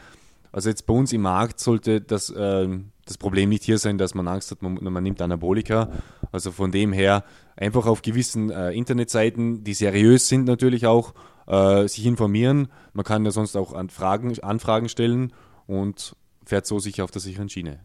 Also 0.51 0.69
jetzt 0.69 0.85
bei 0.85 0.93
uns 0.93 1.11
im 1.11 1.21
Markt 1.21 1.59
sollte 1.59 1.99
das, 1.99 2.29
äh, 2.29 2.67
das 3.05 3.17
Problem 3.17 3.49
nicht 3.49 3.63
hier 3.63 3.77
sein, 3.77 3.97
dass 3.97 4.15
man 4.15 4.27
Angst 4.27 4.51
hat, 4.51 4.61
man, 4.61 4.75
man, 4.81 5.03
nimmt 5.03 5.21
Anabolika. 5.21 5.89
Also 6.31 6.51
von 6.51 6.71
dem 6.71 6.93
her 6.93 7.23
einfach 7.55 7.85
auf 7.85 8.01
gewissen 8.01 8.49
äh, 8.49 8.71
Internetseiten, 8.71 9.63
die 9.63 9.73
seriös 9.73 10.27
sind 10.27 10.45
natürlich 10.45 10.87
auch, 10.87 11.13
äh, 11.47 11.87
sich 11.87 12.05
informieren. 12.05 12.69
Man 12.93 13.03
kann 13.05 13.25
ja 13.25 13.31
sonst 13.31 13.55
auch 13.55 13.73
Anfragen, 13.73 14.39
Anfragen 14.39 14.89
stellen 14.89 15.33
und 15.67 16.15
fährt 16.45 16.65
so 16.65 16.79
sicher 16.79 17.03
auf 17.03 17.11
der 17.11 17.21
sicheren 17.21 17.49
Schiene. 17.49 17.79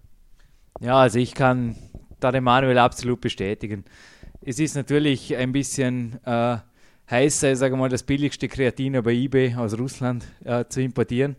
Ja, 0.80 0.96
also 0.96 1.18
ich 1.18 1.34
kann 1.34 1.76
da 2.20 2.30
den 2.30 2.44
Manuel 2.44 2.78
absolut 2.78 3.20
bestätigen. 3.20 3.84
Es 4.40 4.60
ist 4.60 4.76
natürlich 4.76 5.36
ein 5.36 5.50
bisschen 5.52 6.24
äh, 6.24 6.58
heißt 7.10 7.40
sei, 7.40 7.54
sage 7.54 7.76
mal, 7.76 7.88
das 7.88 8.02
billigste 8.02 8.48
Kreatin 8.48 9.00
bei 9.02 9.12
eBay 9.12 9.54
aus 9.54 9.78
Russland 9.78 10.24
äh, 10.44 10.64
zu 10.68 10.82
importieren. 10.82 11.36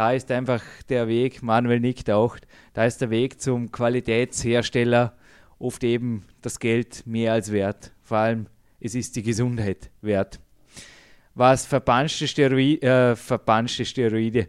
Da 0.00 0.12
ist 0.12 0.30
einfach 0.30 0.62
der 0.88 1.08
Weg, 1.08 1.42
Manuel 1.42 1.78
nickt 1.78 2.08
auch, 2.08 2.38
da 2.72 2.86
ist 2.86 3.02
der 3.02 3.10
Weg 3.10 3.38
zum 3.38 3.70
Qualitätshersteller 3.70 5.12
oft 5.58 5.84
eben 5.84 6.24
das 6.40 6.58
Geld 6.58 7.06
mehr 7.06 7.34
als 7.34 7.52
wert. 7.52 7.92
Vor 8.02 8.16
allem, 8.16 8.46
es 8.80 8.94
ist 8.94 9.14
die 9.16 9.22
Gesundheit 9.22 9.90
wert. 10.00 10.40
Was 11.34 11.66
verpanschte, 11.66 12.26
Steroid, 12.26 12.82
äh, 12.82 13.14
verpanschte 13.14 13.84
Steroide, 13.84 14.48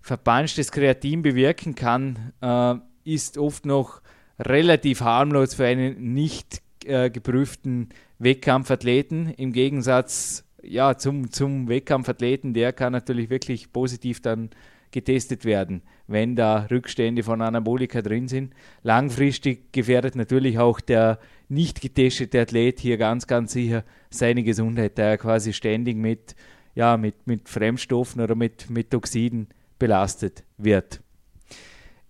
verpanschtes 0.00 0.72
Kreatin 0.72 1.22
bewirken 1.22 1.76
kann, 1.76 2.32
äh, 2.40 2.74
ist 3.04 3.38
oft 3.38 3.66
noch 3.66 4.02
relativ 4.40 5.02
harmlos 5.02 5.54
für 5.54 5.66
einen 5.66 6.14
nicht 6.14 6.62
äh, 6.84 7.10
geprüften 7.10 7.90
Wettkampfathleten 8.18 9.34
im 9.34 9.52
Gegensatz 9.52 10.42
ja, 10.62 10.96
zum, 10.96 11.30
zum 11.30 11.68
Wettkampfathleten, 11.68 12.54
der 12.54 12.72
kann 12.72 12.92
natürlich 12.92 13.30
wirklich 13.30 13.72
positiv 13.72 14.20
dann 14.20 14.50
getestet 14.92 15.44
werden, 15.44 15.82
wenn 16.06 16.36
da 16.36 16.66
Rückstände 16.70 17.22
von 17.22 17.42
Anabolika 17.42 18.02
drin 18.02 18.28
sind. 18.28 18.52
Langfristig 18.82 19.72
gefährdet 19.72 20.16
natürlich 20.16 20.58
auch 20.58 20.80
der 20.80 21.18
nicht 21.48 21.80
getestete 21.80 22.40
Athlet 22.40 22.80
hier 22.80 22.96
ganz, 22.96 23.26
ganz 23.26 23.52
sicher 23.52 23.84
seine 24.10 24.42
Gesundheit, 24.42 24.98
da 24.98 25.02
er 25.04 25.18
quasi 25.18 25.52
ständig 25.52 25.96
mit 25.96 26.34
ja, 26.74 26.96
mit, 26.96 27.26
mit 27.26 27.48
Fremdstoffen 27.48 28.22
oder 28.22 28.34
mit, 28.34 28.70
mit 28.70 28.90
Toxiden 28.90 29.48
belastet 29.78 30.44
wird. 30.56 31.00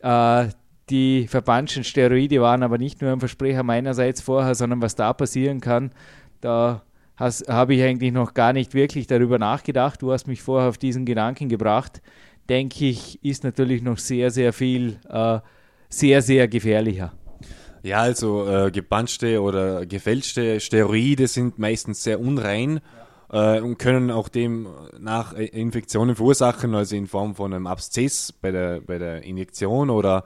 Äh, 0.00 0.48
die 0.90 1.28
verbanschen 1.28 1.84
Steroide 1.84 2.40
waren 2.40 2.62
aber 2.62 2.78
nicht 2.78 3.00
nur 3.00 3.12
ein 3.12 3.20
Versprecher 3.20 3.62
meinerseits 3.62 4.20
vorher, 4.20 4.54
sondern 4.54 4.82
was 4.82 4.96
da 4.96 5.12
passieren 5.12 5.60
kann, 5.60 5.92
da 6.40 6.82
habe 7.18 7.74
ich 7.74 7.82
eigentlich 7.82 8.12
noch 8.12 8.32
gar 8.32 8.54
nicht 8.54 8.72
wirklich 8.72 9.06
darüber 9.06 9.38
nachgedacht. 9.38 10.00
Du 10.00 10.10
hast 10.10 10.26
mich 10.26 10.40
vorher 10.40 10.70
auf 10.70 10.78
diesen 10.78 11.04
Gedanken 11.04 11.50
gebracht. 11.50 12.00
Denke 12.50 12.86
ich, 12.86 13.24
ist 13.24 13.44
natürlich 13.44 13.80
noch 13.80 13.98
sehr, 13.98 14.32
sehr 14.32 14.52
viel, 14.52 14.98
äh, 15.08 15.38
sehr, 15.88 16.20
sehr 16.20 16.48
gefährlicher. 16.48 17.12
Ja, 17.84 18.00
also 18.00 18.44
äh, 18.48 18.72
gepanschte 18.72 19.40
oder 19.40 19.86
gefälschte 19.86 20.58
Steroide 20.58 21.28
sind 21.28 21.60
meistens 21.60 22.02
sehr 22.02 22.18
unrein 22.18 22.80
ja. 23.32 23.58
äh, 23.58 23.60
und 23.60 23.78
können 23.78 24.10
auch 24.10 24.28
demnach 24.28 25.32
äh, 25.32 25.44
Infektionen 25.44 26.16
verursachen, 26.16 26.74
also 26.74 26.96
in 26.96 27.06
Form 27.06 27.36
von 27.36 27.54
einem 27.54 27.68
Abszess 27.68 28.32
bei 28.32 28.50
der, 28.50 28.80
bei 28.80 28.98
der 28.98 29.22
Injektion 29.22 29.88
oder 29.88 30.24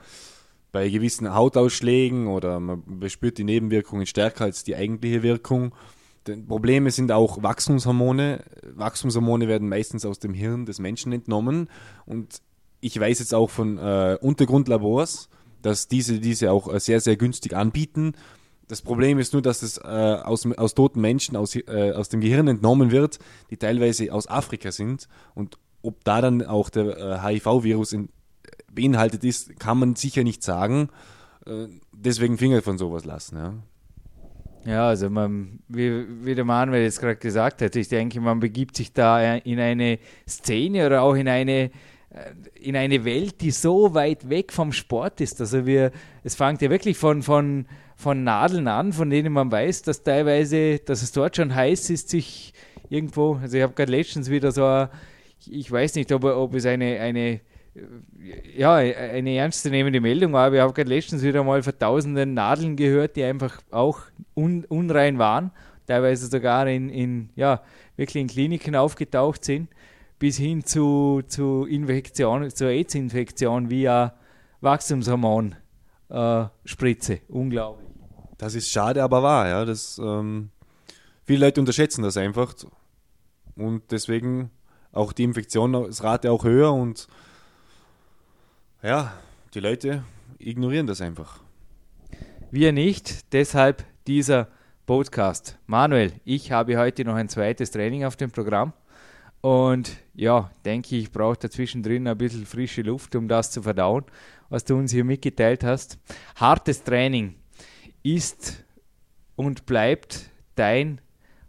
bei 0.72 0.88
gewissen 0.88 1.34
Hautausschlägen 1.34 2.26
oder 2.26 2.58
man 2.58 2.82
bespürt 3.00 3.36
die 3.36 3.44
Nebenwirkungen 3.44 4.06
stärker 4.06 4.44
als 4.44 4.64
die 4.64 4.76
eigentliche 4.76 5.22
Wirkung. 5.22 5.74
Probleme 6.46 6.90
sind 6.90 7.12
auch 7.12 7.42
Wachstumshormone. 7.42 8.44
Wachstumshormone 8.74 9.48
werden 9.48 9.68
meistens 9.68 10.04
aus 10.04 10.18
dem 10.18 10.34
Hirn 10.34 10.66
des 10.66 10.78
Menschen 10.78 11.12
entnommen 11.12 11.68
und 12.06 12.40
ich 12.80 12.98
weiß 12.98 13.18
jetzt 13.18 13.34
auch 13.34 13.48
von 13.48 13.78
äh, 13.78 14.18
Untergrundlabors, 14.20 15.28
dass 15.62 15.88
diese 15.88 16.20
diese 16.20 16.52
auch 16.52 16.72
äh, 16.72 16.80
sehr, 16.80 17.00
sehr 17.00 17.16
günstig 17.16 17.56
anbieten. 17.56 18.12
Das 18.68 18.82
Problem 18.82 19.18
ist 19.18 19.32
nur, 19.32 19.42
dass 19.42 19.62
es 19.62 19.78
äh, 19.78 19.82
aus, 19.82 20.46
aus 20.56 20.74
toten 20.74 21.00
Menschen 21.00 21.36
aus, 21.36 21.54
äh, 21.54 21.92
aus 21.94 22.08
dem 22.08 22.20
Gehirn 22.20 22.48
entnommen 22.48 22.90
wird, 22.90 23.18
die 23.50 23.56
teilweise 23.56 24.12
aus 24.12 24.26
Afrika 24.26 24.72
sind. 24.72 25.08
Und 25.34 25.58
ob 25.82 26.02
da 26.04 26.20
dann 26.20 26.42
auch 26.42 26.70
der 26.70 27.22
HIV-Virus 27.22 27.92
äh, 27.92 28.06
beinhaltet 28.72 29.24
ist, 29.24 29.58
kann 29.58 29.78
man 29.78 29.96
sicher 29.96 30.24
nicht 30.24 30.42
sagen. 30.42 30.88
Äh, 31.46 31.68
deswegen 31.92 32.38
Finger 32.38 32.62
von 32.62 32.78
sowas 32.78 33.04
lassen. 33.04 33.36
Ja. 33.36 33.54
Ja, 34.66 34.88
also 34.88 35.10
man, 35.10 35.58
wie, 35.68 36.04
wie 36.24 36.34
der 36.34 36.44
Manuel 36.44 36.82
jetzt 36.82 37.00
gerade 37.00 37.16
gesagt 37.16 37.60
hat, 37.60 37.76
ich 37.76 37.88
denke, 37.88 38.20
man 38.20 38.40
begibt 38.40 38.76
sich 38.76 38.92
da 38.92 39.34
in 39.36 39.58
eine 39.60 39.98
Szene 40.26 40.86
oder 40.86 41.02
auch 41.02 41.14
in 41.14 41.28
eine 41.28 41.70
äh, 42.14 42.30
in 42.60 42.76
eine 42.76 43.04
Welt, 43.04 43.40
die 43.40 43.50
so 43.50 43.92
weit 43.92 44.30
weg 44.30 44.52
vom 44.52 44.72
Sport 44.72 45.20
ist. 45.20 45.40
Also 45.40 45.66
wir, 45.66 45.90
es 46.22 46.34
fängt 46.34 46.62
ja 46.62 46.70
wirklich 46.70 46.96
von, 46.96 47.22
von, 47.22 47.66
von 47.96 48.24
Nadeln 48.24 48.68
an, 48.68 48.92
von 48.92 49.10
denen 49.10 49.32
man 49.32 49.52
weiß, 49.52 49.82
dass 49.82 50.02
teilweise, 50.02 50.78
dass 50.78 51.02
es 51.02 51.12
dort 51.12 51.36
schon 51.36 51.54
heiß 51.54 51.90
ist, 51.90 52.08
sich 52.08 52.54
irgendwo, 52.88 53.34
also 53.34 53.56
ich 53.56 53.62
habe 53.62 53.74
gerade 53.74 53.90
letztens 53.90 54.30
wieder 54.30 54.52
so, 54.52 54.64
a, 54.64 54.90
ich 55.46 55.70
weiß 55.70 55.96
nicht, 55.96 56.10
ob, 56.12 56.24
ob 56.24 56.54
es 56.54 56.64
eine, 56.64 57.00
eine 57.00 57.40
ja, 58.56 58.74
eine 58.74 59.36
ernstzunehmende 59.36 60.00
Meldung 60.00 60.32
war. 60.32 60.52
Wir 60.52 60.62
haben 60.62 60.74
gerade 60.74 60.88
letztens 60.88 61.22
wieder 61.22 61.42
mal 61.42 61.62
von 61.62 61.78
tausenden 61.78 62.34
Nadeln 62.34 62.76
gehört, 62.76 63.16
die 63.16 63.24
einfach 63.24 63.60
auch 63.70 64.00
un, 64.34 64.64
unrein 64.66 65.18
waren, 65.18 65.50
teilweise 65.86 66.26
sogar 66.26 66.66
in, 66.68 66.88
in, 66.88 67.30
ja, 67.34 67.62
wirklich 67.96 68.20
in 68.20 68.28
Kliniken 68.28 68.76
aufgetaucht 68.76 69.44
sind 69.44 69.68
bis 70.18 70.38
hin 70.38 70.64
zu, 70.64 71.22
zu 71.26 71.66
Infektion, 71.66 72.50
zur 72.50 72.68
AIDS-Infektion 72.68 73.68
via 73.68 74.14
Wachstumshormonspritze. 74.62 77.12
Äh, 77.12 77.20
Unglaublich. 77.28 77.86
Das 78.38 78.54
ist 78.54 78.70
schade, 78.70 79.02
aber 79.02 79.22
wahr. 79.22 79.48
Ja. 79.48 79.66
Das, 79.66 79.98
ähm, 79.98 80.48
viele 81.24 81.46
Leute 81.46 81.60
unterschätzen 81.60 82.02
das 82.02 82.16
einfach. 82.16 82.54
Und 83.56 83.82
deswegen 83.90 84.50
auch 84.92 85.12
die 85.12 85.24
Infektionsrate 85.24 86.32
auch 86.32 86.44
höher 86.44 86.72
und 86.72 87.06
ja, 88.84 89.14
die 89.54 89.60
Leute 89.60 90.04
ignorieren 90.38 90.86
das 90.86 91.00
einfach. 91.00 91.40
Wir 92.50 92.70
nicht, 92.70 93.32
deshalb 93.32 93.82
dieser 94.06 94.48
Podcast. 94.84 95.58
Manuel, 95.66 96.12
ich 96.26 96.52
habe 96.52 96.76
heute 96.76 97.02
noch 97.06 97.14
ein 97.14 97.30
zweites 97.30 97.70
Training 97.70 98.04
auf 98.04 98.16
dem 98.16 98.30
Programm. 98.30 98.74
Und 99.40 99.96
ja, 100.12 100.50
denke 100.66 100.96
ich, 100.96 101.10
brauche 101.10 101.38
dazwischen 101.38 101.82
drin 101.82 102.06
ein 102.06 102.18
bisschen 102.18 102.44
frische 102.44 102.82
Luft, 102.82 103.16
um 103.16 103.26
das 103.26 103.50
zu 103.50 103.62
verdauen, 103.62 104.04
was 104.50 104.66
du 104.66 104.76
uns 104.76 104.92
hier 104.92 105.04
mitgeteilt 105.04 105.64
hast. 105.64 105.98
Hartes 106.36 106.84
Training 106.84 107.36
ist 108.02 108.64
und 109.34 109.64
bleibt 109.64 110.28
dein 110.56 111.00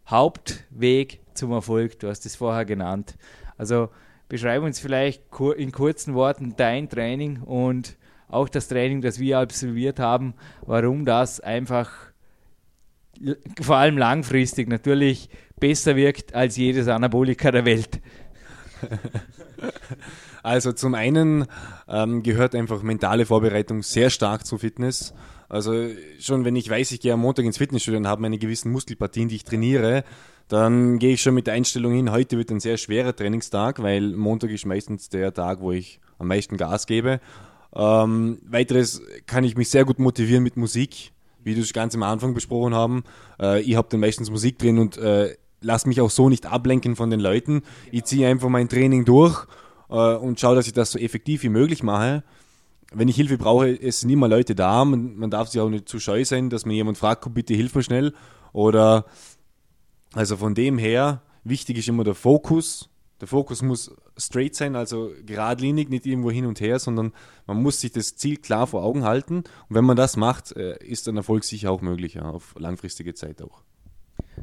Hauptweg 0.07 1.19
zum 1.33 1.51
Erfolg. 1.51 1.99
Du 1.99 2.07
hast 2.07 2.25
es 2.25 2.37
vorher 2.37 2.63
genannt. 2.63 3.17
Also 3.57 3.89
beschreib 4.27 4.63
uns 4.63 4.79
vielleicht 4.79 5.23
in 5.57 5.71
kurzen 5.71 6.13
Worten 6.13 6.55
dein 6.55 6.89
Training 6.89 7.41
und 7.41 7.97
auch 8.27 8.49
das 8.49 8.67
Training, 8.67 9.01
das 9.01 9.19
wir 9.19 9.39
absolviert 9.39 9.99
haben, 9.99 10.33
warum 10.61 11.05
das 11.05 11.39
einfach 11.39 11.91
vor 13.61 13.77
allem 13.77 13.97
langfristig 13.97 14.67
natürlich 14.67 15.29
besser 15.59 15.95
wirkt 15.95 16.33
als 16.35 16.57
jedes 16.57 16.87
Anabolika 16.87 17.51
der 17.51 17.65
Welt. 17.65 18.01
Also 20.43 20.73
zum 20.73 20.93
einen 20.93 21.47
ähm, 21.87 22.21
gehört 22.21 22.53
einfach 22.53 22.83
mentale 22.83 23.25
Vorbereitung 23.25 23.81
sehr 23.81 24.11
stark 24.11 24.45
zu 24.45 24.59
Fitness. 24.59 25.11
Also 25.49 25.73
schon 26.19 26.45
wenn 26.45 26.55
ich 26.55 26.69
weiß, 26.69 26.91
ich 26.91 26.99
gehe 26.99 27.13
am 27.13 27.21
Montag 27.21 27.45
ins 27.45 27.57
Fitnessstudio 27.57 27.99
und 27.99 28.07
habe 28.07 28.21
meine 28.21 28.37
gewissen 28.37 28.71
Muskelpartien, 28.71 29.29
die 29.29 29.35
ich 29.35 29.43
trainiere, 29.43 30.03
dann 30.47 30.99
gehe 30.99 31.13
ich 31.13 31.21
schon 31.21 31.33
mit 31.33 31.47
der 31.47 31.55
Einstellung 31.55 31.93
hin, 31.93 32.11
heute 32.11 32.37
wird 32.37 32.51
ein 32.51 32.59
sehr 32.59 32.77
schwerer 32.77 33.15
Trainingstag, 33.15 33.81
weil 33.81 34.11
Montag 34.15 34.51
ist 34.51 34.65
meistens 34.65 35.09
der 35.09 35.33
Tag, 35.33 35.61
wo 35.61 35.71
ich 35.71 35.99
am 36.19 36.27
meisten 36.27 36.57
Gas 36.57 36.85
gebe. 36.85 37.19
Ähm, 37.75 38.39
weiteres 38.47 39.01
kann 39.25 39.43
ich 39.43 39.57
mich 39.57 39.69
sehr 39.69 39.85
gut 39.85 39.99
motivieren 39.99 40.43
mit 40.43 40.55
Musik, 40.55 41.11
wie 41.43 41.55
du 41.55 41.61
es 41.61 41.73
ganz 41.73 41.95
am 41.95 42.03
Anfang 42.03 42.33
besprochen 42.33 42.73
haben. 42.73 43.03
Äh, 43.39 43.61
ich 43.61 43.75
habe 43.75 43.87
dann 43.89 43.99
meistens 43.99 44.29
Musik 44.29 44.59
drin 44.59 44.79
und 44.79 44.97
äh, 44.97 45.35
lasse 45.61 45.87
mich 45.87 45.99
auch 45.99 46.09
so 46.09 46.29
nicht 46.29 46.45
ablenken 46.45 46.95
von 46.95 47.09
den 47.09 47.19
Leuten. 47.19 47.63
Ich 47.91 48.05
ziehe 48.05 48.27
einfach 48.27 48.49
mein 48.49 48.69
Training 48.69 49.03
durch 49.03 49.45
äh, 49.89 50.15
und 50.15 50.39
schaue, 50.39 50.55
dass 50.55 50.67
ich 50.67 50.73
das 50.73 50.91
so 50.91 50.99
effektiv 50.99 51.43
wie 51.43 51.49
möglich 51.49 51.83
mache. 51.83 52.23
Wenn 52.93 53.07
ich 53.07 53.15
Hilfe 53.15 53.37
brauche, 53.37 53.69
es 53.69 54.01
sind 54.01 54.09
immer 54.09 54.27
Leute 54.27 54.55
da. 54.55 54.85
Man, 54.85 55.15
man 55.15 55.29
darf 55.29 55.49
sich 55.49 55.59
auch 55.59 55.69
nicht 55.69 55.89
zu 55.89 55.99
scheu 55.99 56.23
sein, 56.23 56.49
dass 56.49 56.65
mir 56.65 56.73
jemand 56.73 56.97
fragt, 56.97 57.33
bitte 57.33 57.53
hilf 57.53 57.75
mir 57.75 57.83
schnell. 57.83 58.13
Oder 58.53 59.05
also 60.13 60.37
von 60.37 60.55
dem 60.55 60.77
her, 60.77 61.21
wichtig 61.43 61.77
ist 61.77 61.87
immer 61.87 62.03
der 62.03 62.15
Fokus. 62.15 62.89
Der 63.21 63.27
Fokus 63.27 63.61
muss 63.61 63.93
straight 64.17 64.55
sein, 64.55 64.75
also 64.75 65.11
geradlinig, 65.25 65.89
nicht 65.89 66.05
irgendwo 66.05 66.31
hin 66.31 66.45
und 66.45 66.59
her, 66.59 66.79
sondern 66.79 67.13
man 67.47 67.61
muss 67.61 67.81
sich 67.81 67.91
das 67.91 68.15
Ziel 68.15 68.37
klar 68.37 68.67
vor 68.67 68.83
Augen 68.83 69.03
halten. 69.03 69.37
Und 69.37 69.75
wenn 69.75 69.85
man 69.85 69.97
das 69.97 70.15
macht, 70.17 70.55
äh, 70.55 70.77
ist 70.83 71.07
ein 71.07 71.17
Erfolg 71.17 71.43
sicher 71.43 71.71
auch 71.71 71.81
möglich, 71.81 72.15
ja, 72.15 72.23
auf 72.23 72.55
langfristige 72.57 73.13
Zeit 73.13 73.41
auch. 73.41 73.61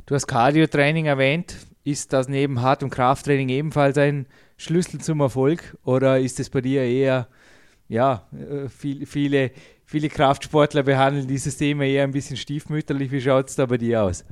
Du 0.07 0.15
hast 0.15 0.27
Cardio-Training 0.27 1.07
erwähnt. 1.07 1.57
Ist 1.85 2.13
das 2.13 2.29
neben 2.29 2.63
Hart- 2.63 2.83
und 2.83 2.91
Krafttraining 2.91 3.49
ebenfalls 3.49 3.99
ein 3.99 4.27
Schlüssel 4.57 5.01
zum 5.01 5.21
Erfolg 5.21 5.77
oder 5.85 6.21
ist 6.21 6.39
es 6.39 6.49
bei 6.49 6.61
dir 6.61 6.83
eher, 6.83 7.29
ja, 7.93 8.27
äh, 8.33 8.71
viel, 8.71 9.05
viele, 9.05 9.51
viele 9.85 10.09
Kraftsportler 10.09 10.83
behandeln 10.83 11.29
dieses 11.29 11.59
Thema 11.59 11.85
eher 11.85 12.05
ein 12.05 12.13
bisschen 12.13 12.39
stiefmütterlich. 12.39 13.13
Wie 13.13 13.21
schaut 13.21 13.51
es 13.51 13.57
da 13.57 13.67
bei 13.67 13.77
dir 13.77 14.03
aus? 14.03 14.25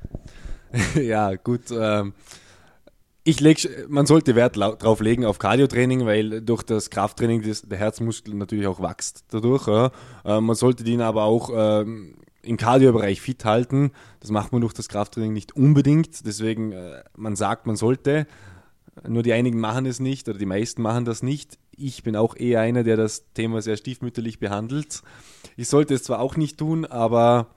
ja, 0.95 1.35
gut. 1.35 1.65
Ähm, 1.71 2.15
ich 3.23 3.39
leg, 3.41 3.69
man 3.91 4.07
sollte 4.07 4.35
Wert 4.35 4.57
drauf 4.57 5.01
legen 5.01 5.27
auf 5.27 5.39
Cardio-Training, 5.39 6.07
weil 6.07 6.41
durch 6.41 6.63
das 6.63 6.89
Krafttraining 6.89 7.43
das, 7.43 7.61
der 7.61 7.77
Herzmuskel 7.77 8.35
natürlich 8.35 8.67
auch 8.67 8.81
wächst 8.81 9.25
dadurch. 9.29 9.69
Ja. 9.69 9.91
Äh, 10.25 10.41
man 10.41 10.57
sollte 10.57 10.83
den 10.83 11.03
aber 11.03 11.25
auch 11.25 11.51
ähm, 11.55 12.15
im 12.41 12.57
Cardio-Bereich 12.57 13.21
fit 13.21 13.45
halten. 13.45 13.91
Das 14.21 14.31
macht 14.31 14.53
man 14.53 14.63
durch 14.63 14.73
das 14.73 14.89
Krafttraining 14.89 15.35
nicht 15.35 15.55
unbedingt. 15.55 16.25
Deswegen, 16.25 16.73
äh, 16.73 17.03
man 17.15 17.37
sagt, 17.37 17.67
man 17.67 17.77
sollte. 17.77 18.27
Nur 19.07 19.23
die 19.23 19.33
einigen 19.33 19.59
machen 19.61 19.87
es 19.87 20.01
nicht 20.01 20.29
oder 20.29 20.39
die 20.39 20.47
meisten 20.47 20.83
machen 20.83 21.05
das 21.05 21.23
nicht. 21.23 21.59
Ich 21.77 22.03
bin 22.03 22.17
auch 22.17 22.37
eher 22.37 22.61
einer, 22.61 22.83
der 22.83 22.97
das 22.97 23.33
Thema 23.33 23.63
sehr 23.63 23.77
stiefmütterlich 23.77 24.39
behandelt. 24.39 25.03
Ich 25.57 25.69
sollte 25.69 25.95
es 25.95 26.03
zwar 26.03 26.21
auch 26.21 26.37
nicht 26.37 26.59
tun, 26.59 26.85
aber 26.85 27.49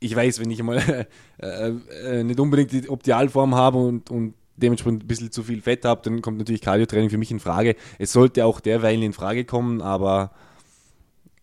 ich 0.00 0.14
weiß, 0.14 0.40
wenn 0.40 0.50
ich 0.50 0.62
mal 0.62 1.06
äh, 1.38 1.68
äh, 1.68 2.24
nicht 2.24 2.40
unbedingt 2.40 2.72
die 2.72 2.88
Optialform 2.88 3.54
habe 3.54 3.78
und, 3.78 4.10
und 4.10 4.34
dementsprechend 4.56 5.04
ein 5.04 5.06
bisschen 5.06 5.32
zu 5.32 5.42
viel 5.42 5.62
Fett 5.62 5.84
habe, 5.84 6.02
dann 6.02 6.22
kommt 6.22 6.38
natürlich 6.38 6.60
Cardio-Training 6.60 7.10
für 7.10 7.18
mich 7.18 7.30
in 7.30 7.40
Frage. 7.40 7.76
Es 7.98 8.12
sollte 8.12 8.44
auch 8.44 8.60
derweil 8.60 9.02
in 9.02 9.12
Frage 9.12 9.44
kommen, 9.44 9.82
aber 9.82 10.32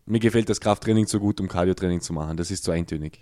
mir 0.05 0.19
gefällt 0.19 0.49
das 0.49 0.61
Krafttraining 0.61 1.07
zu 1.07 1.19
gut, 1.19 1.39
um 1.39 1.47
Cardio-Training 1.47 2.01
zu 2.01 2.13
machen. 2.13 2.37
Das 2.37 2.51
ist 2.51 2.63
zu 2.63 2.71
eintönig. 2.71 3.19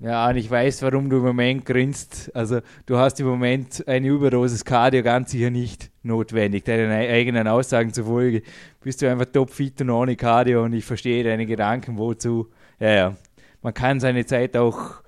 Ja, 0.00 0.28
und 0.28 0.36
ich 0.36 0.50
weiß, 0.50 0.82
warum 0.82 1.08
du 1.08 1.16
im 1.16 1.22
Moment 1.22 1.64
grinst. 1.64 2.30
Also, 2.34 2.60
du 2.84 2.98
hast 2.98 3.20
im 3.20 3.26
Moment 3.26 3.86
eine 3.88 4.08
Überdosis 4.08 4.62
Cardio 4.62 5.02
ganz 5.02 5.30
sicher 5.30 5.48
nicht 5.48 5.90
notwendig. 6.02 6.64
Deinen 6.64 6.90
eigenen 6.90 7.48
Aussagen 7.48 7.92
zufolge 7.92 8.42
bist 8.82 9.00
du 9.00 9.10
einfach 9.10 9.24
topfit 9.26 9.80
und 9.80 9.88
ohne 9.88 10.14
Cardio 10.14 10.62
und 10.64 10.74
ich 10.74 10.84
verstehe 10.84 11.24
deine 11.24 11.46
Gedanken, 11.46 11.96
wozu. 11.96 12.50
Ja, 12.78 12.90
ja. 12.90 13.16
Man 13.62 13.72
kann 13.72 13.98
seine 13.98 14.26
Zeit 14.26 14.58
auch, 14.58 15.02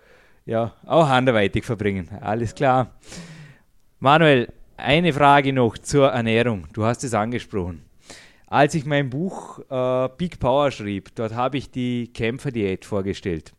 ja, 0.46 0.72
auch 0.86 1.08
anderweitig 1.08 1.64
verbringen. 1.64 2.08
Alles 2.22 2.54
klar. 2.54 2.92
Manuel, 3.98 4.48
eine 4.78 5.12
Frage 5.12 5.52
noch 5.52 5.76
zur 5.76 6.08
Ernährung. 6.08 6.68
Du 6.72 6.84
hast 6.84 7.04
es 7.04 7.12
angesprochen. 7.12 7.82
Als 8.46 8.74
ich 8.74 8.86
mein 8.86 9.10
Buch 9.10 9.58
äh, 9.68 10.08
Big 10.16 10.38
Power 10.38 10.70
schrieb, 10.70 11.14
dort 11.16 11.34
habe 11.34 11.58
ich 11.58 11.70
die 11.70 12.12
Kämpferdiät 12.14 12.84
vorgestellt. 12.84 13.52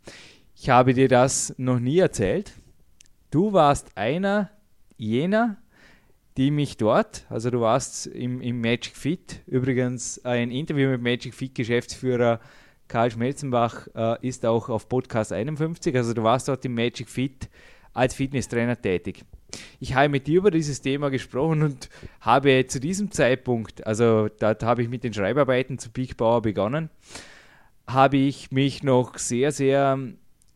Ich 0.59 0.69
habe 0.69 0.95
dir 0.95 1.07
das 1.07 1.53
noch 1.57 1.79
nie 1.79 1.99
erzählt. 1.99 2.51
Du 3.29 3.53
warst 3.53 3.95
einer 3.95 4.49
jener, 4.97 5.57
die 6.35 6.49
mich 6.49 6.77
dort, 6.77 7.25
also 7.29 7.51
du 7.51 7.61
warst 7.61 8.07
im, 8.07 8.41
im 8.41 8.59
Magic 8.59 8.95
Fit, 8.95 9.41
übrigens 9.45 10.25
ein 10.25 10.49
Interview 10.49 10.89
mit 10.89 11.01
Magic 11.03 11.35
Fit 11.35 11.53
Geschäftsführer 11.53 12.39
Karl 12.87 13.11
Schmelzenbach 13.11 13.87
äh, 13.93 14.27
ist 14.27 14.47
auch 14.47 14.69
auf 14.69 14.89
Podcast 14.89 15.31
51, 15.31 15.95
also 15.95 16.15
du 16.15 16.23
warst 16.23 16.47
dort 16.47 16.65
im 16.65 16.73
Magic 16.73 17.07
Fit 17.07 17.49
als 17.93 18.15
Fitnesstrainer 18.15 18.81
tätig. 18.81 19.25
Ich 19.79 19.93
habe 19.93 20.09
mit 20.09 20.25
dir 20.25 20.39
über 20.39 20.49
dieses 20.49 20.81
Thema 20.81 21.09
gesprochen 21.09 21.61
und 21.61 21.87
habe 22.19 22.65
zu 22.65 22.79
diesem 22.79 23.11
Zeitpunkt, 23.11 23.85
also 23.85 24.27
da 24.39 24.55
habe 24.63 24.81
ich 24.81 24.89
mit 24.89 25.03
den 25.03 25.13
Schreibarbeiten 25.13 25.77
zu 25.77 25.91
Big 25.91 26.17
Bauer 26.17 26.41
begonnen, 26.41 26.89
habe 27.85 28.17
ich 28.17 28.51
mich 28.51 28.81
noch 28.81 29.19
sehr, 29.19 29.51
sehr, 29.51 29.99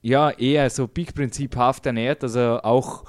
ja, 0.02 0.32
eher 0.32 0.70
so 0.70 0.88
Big-Prinziphaft 0.88 1.86
ernährt, 1.86 2.24
also 2.24 2.60
auch 2.64 3.04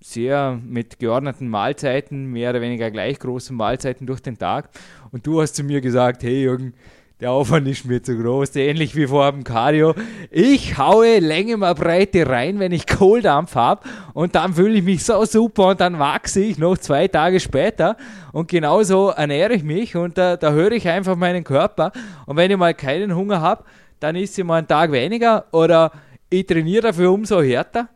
sehr 0.00 0.58
mit 0.64 0.98
geordneten 0.98 1.48
Mahlzeiten, 1.48 2.26
mehr 2.26 2.50
oder 2.50 2.60
weniger 2.60 2.90
gleich 2.90 3.18
großen 3.18 3.56
Mahlzeiten 3.56 4.06
durch 4.06 4.20
den 4.20 4.36
Tag. 4.36 4.70
Und 5.12 5.26
du 5.26 5.40
hast 5.40 5.54
zu 5.54 5.62
mir 5.62 5.80
gesagt, 5.80 6.24
hey 6.24 6.42
Jürgen, 6.42 6.74
der 7.20 7.30
Aufwand 7.30 7.68
ist 7.68 7.84
mir 7.84 8.02
zu 8.02 8.18
groß, 8.18 8.56
ähnlich 8.56 8.96
wie 8.96 9.06
vor 9.06 9.30
dem 9.30 9.44
Cardio. 9.44 9.94
Ich 10.32 10.76
haue 10.76 11.20
Länge 11.20 11.56
mal 11.56 11.76
Breite 11.76 12.28
rein, 12.28 12.58
wenn 12.58 12.72
ich 12.72 12.88
Kohldampf 12.88 13.54
habe 13.54 13.88
und 14.12 14.34
dann 14.34 14.54
fühle 14.54 14.78
ich 14.78 14.82
mich 14.82 15.04
so 15.04 15.24
super 15.24 15.68
und 15.68 15.80
dann 15.80 16.00
wachse 16.00 16.40
ich 16.40 16.58
noch 16.58 16.76
zwei 16.78 17.06
Tage 17.06 17.38
später 17.38 17.96
und 18.32 18.48
genauso 18.48 19.10
ernähre 19.10 19.54
ich 19.54 19.62
mich 19.62 19.94
und 19.94 20.18
da, 20.18 20.36
da 20.36 20.50
höre 20.50 20.72
ich 20.72 20.88
einfach 20.88 21.14
meinen 21.14 21.44
Körper 21.44 21.92
und 22.26 22.36
wenn 22.36 22.50
ich 22.50 22.56
mal 22.56 22.74
keinen 22.74 23.14
Hunger 23.14 23.40
habe, 23.40 23.62
dann 24.00 24.16
ist 24.16 24.34
sie 24.34 24.42
mal 24.42 24.56
einen 24.56 24.66
Tag 24.66 24.90
weniger 24.90 25.44
oder 25.52 25.92
ich 26.32 26.46
trainiere 26.46 26.82
dafür 26.82 27.12
umso 27.12 27.42
härter 27.42 27.88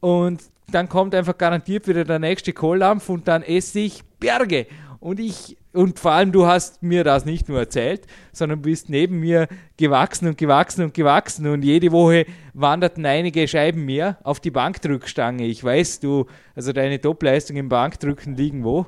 und 0.00 0.42
dann 0.70 0.88
kommt 0.88 1.14
einfach 1.14 1.36
garantiert 1.36 1.86
wieder 1.86 2.04
der 2.04 2.18
nächste 2.18 2.52
Kohldampf 2.52 3.08
und 3.08 3.28
dann 3.28 3.42
esse 3.42 3.80
ich 3.80 4.02
Berge. 4.18 4.66
Und 4.98 5.20
ich, 5.20 5.58
und 5.74 5.98
vor 5.98 6.12
allem 6.12 6.32
du 6.32 6.46
hast 6.46 6.82
mir 6.82 7.04
das 7.04 7.26
nicht 7.26 7.50
nur 7.50 7.58
erzählt, 7.58 8.06
sondern 8.32 8.62
bist 8.62 8.88
neben 8.88 9.20
mir 9.20 9.48
gewachsen 9.76 10.28
und 10.28 10.38
gewachsen 10.38 10.82
und 10.82 10.94
gewachsen 10.94 11.46
und 11.46 11.62
jede 11.62 11.92
Woche 11.92 12.24
wanderten 12.54 13.04
einige 13.04 13.46
Scheiben 13.46 13.84
mehr 13.84 14.16
auf 14.22 14.40
die 14.40 14.50
Bankdrückstange. 14.50 15.44
Ich 15.44 15.62
weiß, 15.62 16.00
du, 16.00 16.24
also 16.54 16.72
deine 16.72 16.98
Topleistungen 16.98 17.60
im 17.60 17.68
Bankdrücken 17.68 18.34
liegen 18.34 18.64
wo? 18.64 18.86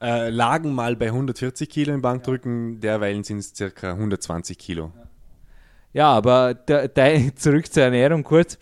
Äh, 0.00 0.30
lagen 0.30 0.72
mal 0.72 0.94
bei 0.94 1.06
140 1.06 1.68
Kilo 1.68 1.92
im 1.92 2.02
Bankdrücken, 2.02 2.80
derweilen 2.80 3.24
sind 3.24 3.38
es 3.38 3.52
circa 3.52 3.92
120 3.92 4.56
Kilo. 4.58 4.92
Aber 6.04 6.54
da, 6.54 6.88
da, 6.88 7.08
zurück 7.36 7.72
zur 7.72 7.84
Ernährung 7.84 8.22
kurz 8.24 8.58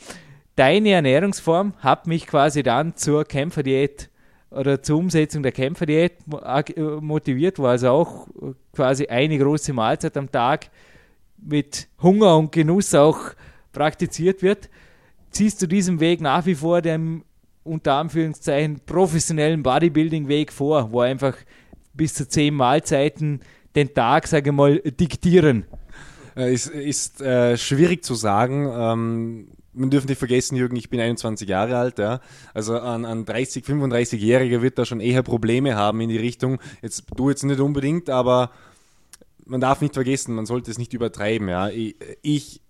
deine 0.57 0.91
Ernährungsform 0.91 1.75
hat 1.79 2.07
mich 2.07 2.27
quasi 2.27 2.63
dann 2.63 2.97
zur 2.97 3.25
Kämpferdiät 3.25 4.11
oder 4.51 4.83
zur 4.83 4.99
Umsetzung 4.99 5.43
der 5.43 5.53
Kämpferdiät 5.53 6.13
äh, 6.77 6.83
motiviert, 7.01 7.59
wo 7.59 7.67
also 7.67 7.91
auch 7.91 8.29
quasi 8.73 9.07
eine 9.07 9.39
große 9.39 9.73
Mahlzeit 9.73 10.17
am 10.17 10.31
Tag 10.31 10.71
mit 11.37 11.89
Hunger 12.01 12.37
und 12.37 12.53
Genuss 12.53 12.95
auch 12.95 13.19
praktiziert 13.73 14.43
wird. 14.43 14.71
Ziehst 15.31 15.61
du 15.61 15.67
diesen 15.67 15.99
Weg 15.99 16.21
nach 16.21 16.47
wie 16.47 16.55
vor 16.55 16.81
dem 16.81 17.25
unter 17.65 17.95
Anführungszeichen 17.95 18.81
professionellen 18.87 19.63
Bodybuilding-Weg 19.63 20.53
vor, 20.53 20.93
wo 20.93 21.01
einfach 21.01 21.35
bis 21.95 22.15
zu 22.15 22.29
zehn 22.29 22.55
Mahlzeiten 22.55 23.41
den 23.75 23.93
Tag, 23.93 24.29
sage 24.29 24.51
ich 24.51 24.57
mal, 24.57 24.79
diktieren? 24.79 25.65
Äh, 26.37 26.53
ist, 26.53 26.67
ist 26.67 27.21
äh, 27.21 27.57
schwierig 27.57 28.05
zu 28.05 28.15
sagen. 28.15 28.71
Ähm, 28.73 29.49
man 29.73 29.91
dürfen 29.91 30.09
nicht 30.09 30.19
vergessen, 30.19 30.57
Jürgen, 30.57 30.77
ich 30.77 30.89
bin 30.89 31.01
21 31.01 31.49
Jahre 31.49 31.77
alt, 31.77 31.99
ja. 31.99 32.21
Also 32.53 32.79
an, 32.79 33.05
an 33.05 33.25
30, 33.25 33.65
35-Jähriger 33.65 34.63
wird 34.63 34.79
da 34.79 34.85
schon 34.85 35.01
eher 35.01 35.23
Probleme 35.23 35.75
haben 35.75 36.01
in 36.01 36.09
die 36.09 36.17
Richtung. 36.17 36.61
Jetzt 36.81 37.05
du 37.17 37.29
jetzt 37.29 37.43
nicht 37.43 37.61
unbedingt, 37.61 38.09
aber 38.09 38.51
man 39.47 39.61
darf 39.61 39.81
nicht 39.81 39.95
vergessen, 39.95 40.35
man 40.35 40.47
sollte 40.47 40.71
es 40.71 40.79
nicht 40.79 40.95
übertreiben, 40.95 41.49
ja. 41.49 41.69
Ich, 41.69 41.97
ich 42.23 42.61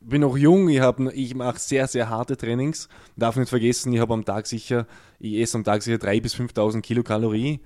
bin 0.00 0.22
noch 0.22 0.36
jung, 0.36 0.68
ich, 0.68 0.80
ich 1.14 1.34
mache 1.34 1.58
sehr, 1.58 1.86
sehr 1.86 2.08
harte 2.08 2.36
Trainings. 2.36 2.88
Man 3.16 3.20
darf 3.20 3.36
nicht 3.36 3.48
vergessen, 3.48 3.92
ich 3.92 4.00
habe 4.00 4.14
am 4.14 4.24
Tag 4.24 4.46
sicher, 4.46 4.86
ich 5.18 5.40
esse 5.40 5.58
am 5.58 5.64
Tag 5.64 5.82
sicher 5.82 5.98
3.000 5.98 6.22
bis 6.22 6.34
5.000 6.34 6.80
Kilokalorien. 6.80 7.60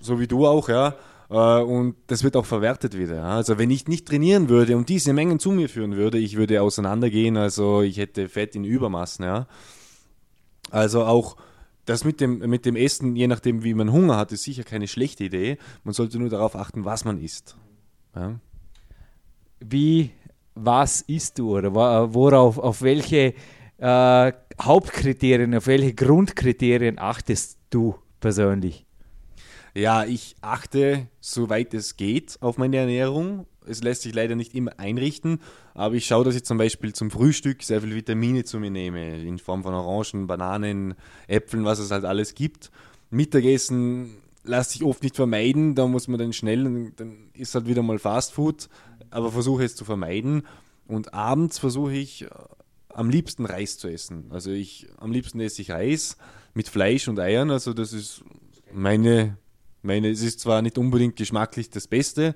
So 0.00 0.20
wie 0.20 0.26
du 0.26 0.46
auch, 0.46 0.68
ja. 0.68 0.94
Äh, 1.30 1.60
und 1.62 1.96
das 2.06 2.24
wird 2.24 2.36
auch 2.36 2.46
verwertet 2.46 2.96
wieder. 2.96 3.24
Also 3.24 3.58
wenn 3.58 3.70
ich 3.70 3.88
nicht 3.88 4.06
trainieren 4.06 4.48
würde 4.48 4.76
und 4.76 4.88
diese 4.88 5.12
Mengen 5.12 5.38
zu 5.38 5.50
mir 5.50 5.68
führen 5.68 5.96
würde, 5.96 6.18
ich 6.18 6.36
würde 6.36 6.62
auseinandergehen, 6.62 7.36
also 7.36 7.82
ich 7.82 7.98
hätte 7.98 8.28
Fett 8.28 8.54
in 8.54 8.64
Übermaßen. 8.64 9.24
Ja. 9.24 9.46
Also 10.70 11.04
auch 11.04 11.36
das 11.84 12.04
mit 12.04 12.20
dem, 12.20 12.38
mit 12.38 12.66
dem 12.66 12.76
Essen, 12.76 13.16
je 13.16 13.28
nachdem 13.28 13.62
wie 13.62 13.74
man 13.74 13.92
Hunger 13.92 14.16
hat, 14.16 14.32
ist 14.32 14.42
sicher 14.42 14.64
keine 14.64 14.88
schlechte 14.88 15.24
Idee. 15.24 15.58
Man 15.84 15.94
sollte 15.94 16.18
nur 16.18 16.28
darauf 16.28 16.56
achten, 16.56 16.84
was 16.84 17.04
man 17.04 17.18
isst. 17.18 17.56
Ja. 18.14 18.40
Wie, 19.60 20.10
was 20.54 21.02
isst 21.02 21.38
du 21.38 21.56
oder 21.56 21.74
worauf, 21.74 22.58
auf 22.58 22.82
welche 22.82 23.34
äh, 23.78 24.32
Hauptkriterien, 24.60 25.54
auf 25.54 25.66
welche 25.66 25.94
Grundkriterien 25.94 26.98
achtest 26.98 27.58
du 27.70 27.96
persönlich? 28.20 28.85
Ja, 29.76 30.06
ich 30.06 30.36
achte, 30.40 31.06
soweit 31.20 31.74
es 31.74 31.98
geht, 31.98 32.38
auf 32.40 32.56
meine 32.56 32.78
Ernährung. 32.78 33.46
Es 33.66 33.82
lässt 33.82 34.02
sich 34.02 34.14
leider 34.14 34.34
nicht 34.34 34.54
immer 34.54 34.78
einrichten, 34.78 35.38
aber 35.74 35.96
ich 35.96 36.06
schaue, 36.06 36.24
dass 36.24 36.34
ich 36.34 36.44
zum 36.44 36.56
Beispiel 36.56 36.94
zum 36.94 37.10
Frühstück 37.10 37.62
sehr 37.62 37.82
viel 37.82 37.94
Vitamine 37.94 38.44
zu 38.44 38.58
mir 38.58 38.70
nehme, 38.70 39.20
in 39.20 39.38
Form 39.38 39.64
von 39.64 39.74
Orangen, 39.74 40.26
Bananen, 40.28 40.94
Äpfeln, 41.26 41.66
was 41.66 41.78
es 41.78 41.90
halt 41.90 42.06
alles 42.06 42.34
gibt. 42.34 42.70
Mittagessen 43.10 44.16
lässt 44.44 44.70
sich 44.70 44.82
oft 44.82 45.02
nicht 45.02 45.14
vermeiden, 45.14 45.74
da 45.74 45.86
muss 45.86 46.08
man 46.08 46.18
dann 46.18 46.32
schnell, 46.32 46.92
dann 46.96 47.28
ist 47.34 47.54
halt 47.54 47.66
wieder 47.66 47.82
mal 47.82 47.98
Fast 47.98 48.32
Food, 48.32 48.70
aber 49.10 49.30
versuche 49.30 49.64
es 49.64 49.76
zu 49.76 49.84
vermeiden. 49.84 50.46
Und 50.86 51.12
abends 51.12 51.58
versuche 51.58 51.92
ich 51.92 52.22
äh, 52.22 52.28
am 52.88 53.10
liebsten 53.10 53.44
Reis 53.44 53.76
zu 53.76 53.88
essen. 53.88 54.28
Also 54.30 54.52
ich 54.52 54.86
am 54.96 55.12
liebsten 55.12 55.38
esse 55.38 55.60
ich 55.60 55.70
Reis 55.70 56.16
mit 56.54 56.66
Fleisch 56.66 57.08
und 57.08 57.20
Eiern, 57.20 57.50
also 57.50 57.74
das 57.74 57.92
ist 57.92 58.24
meine 58.72 59.36
meine, 59.86 60.10
es 60.10 60.22
ist 60.22 60.40
zwar 60.40 60.62
nicht 60.62 60.78
unbedingt 60.78 61.16
geschmacklich 61.16 61.70
das 61.70 61.86
Beste, 61.86 62.34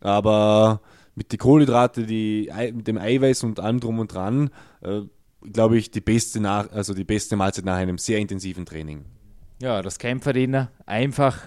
aber 0.00 0.80
mit 1.14 1.32
den 1.32 1.38
Kohlenhydrate, 1.38 2.04
die, 2.04 2.50
mit 2.74 2.86
dem 2.86 2.98
Eiweiß 2.98 3.44
und 3.44 3.60
allem 3.60 3.80
drum 3.80 3.98
und 3.98 4.12
dran, 4.12 4.50
äh, 4.80 5.02
glaube 5.52 5.76
ich, 5.76 5.90
die 5.90 6.00
beste, 6.00 6.40
nach, 6.40 6.70
also 6.72 6.94
die 6.94 7.04
beste 7.04 7.36
Mahlzeit 7.36 7.64
nach 7.64 7.76
einem 7.76 7.98
sehr 7.98 8.18
intensiven 8.18 8.64
Training. 8.64 9.04
Ja, 9.60 9.82
das 9.82 9.98
Kämpferdiener, 9.98 10.70
einfach 10.86 11.38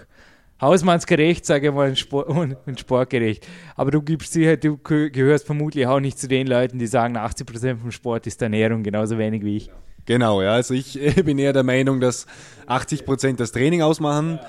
hausmannsgerecht, 0.60 1.44
sage 1.44 1.68
ich 1.68 1.74
mal, 1.74 1.88
und, 1.88 1.98
Sport, 1.98 2.28
und 2.66 2.80
sportgerecht. 2.80 3.46
Aber 3.74 3.90
du 3.90 4.02
gibst 4.02 4.32
sicher, 4.32 4.56
du 4.56 4.78
gehörst 4.78 5.46
vermutlich 5.46 5.86
auch 5.86 6.00
nicht 6.00 6.18
zu 6.18 6.28
den 6.28 6.46
Leuten, 6.46 6.78
die 6.78 6.86
sagen, 6.86 7.16
80% 7.16 7.78
vom 7.78 7.90
Sport 7.90 8.26
ist 8.26 8.40
Ernährung, 8.40 8.82
genauso 8.82 9.18
wenig 9.18 9.44
wie 9.44 9.56
ich. 9.56 9.70
Genau, 10.04 10.40
ja. 10.40 10.52
Also 10.52 10.74
ich 10.74 10.98
bin 11.24 11.38
eher 11.38 11.52
der 11.52 11.64
Meinung, 11.64 12.00
dass 12.00 12.26
80% 12.68 13.36
das 13.36 13.52
Training 13.52 13.82
ausmachen. 13.82 14.38
Ja 14.40 14.48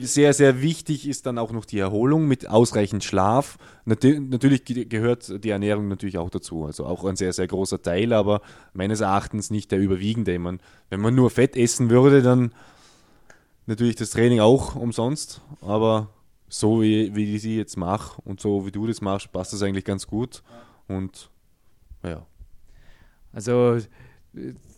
sehr, 0.00 0.32
sehr 0.32 0.62
wichtig 0.62 1.08
ist 1.08 1.26
dann 1.26 1.38
auch 1.38 1.52
noch 1.52 1.64
die 1.64 1.78
Erholung 1.78 2.26
mit 2.26 2.48
ausreichend 2.48 3.04
Schlaf. 3.04 3.58
natürlich 3.84 4.64
gehört 4.64 5.44
die 5.44 5.50
Ernährung 5.50 5.88
natürlich 5.88 6.18
auch 6.18 6.30
dazu. 6.30 6.64
Also 6.64 6.86
auch 6.86 7.04
ein 7.04 7.16
sehr, 7.16 7.32
sehr 7.32 7.46
großer 7.46 7.80
Teil, 7.82 8.12
aber 8.12 8.40
meines 8.72 9.00
Erachtens 9.00 9.50
nicht 9.50 9.70
der 9.72 9.78
überwiegende. 9.78 10.38
Man, 10.38 10.60
wenn 10.90 11.00
man 11.00 11.14
nur 11.14 11.30
Fett 11.30 11.56
essen 11.56 11.90
würde, 11.90 12.22
dann 12.22 12.52
natürlich 13.66 13.96
das 13.96 14.10
Training 14.10 14.40
auch 14.40 14.76
umsonst. 14.76 15.40
Aber 15.60 16.10
so 16.48 16.82
wie, 16.82 17.14
wie 17.14 17.34
ich 17.34 17.42
sie 17.42 17.56
jetzt 17.56 17.76
mache 17.76 18.20
und 18.22 18.40
so 18.40 18.66
wie 18.66 18.72
du 18.72 18.86
das 18.86 19.00
machst, 19.00 19.32
passt 19.32 19.52
das 19.52 19.62
eigentlich 19.62 19.84
ganz 19.84 20.06
gut. 20.06 20.42
Und 20.88 21.30
ja. 22.02 22.26
Also 23.32 23.78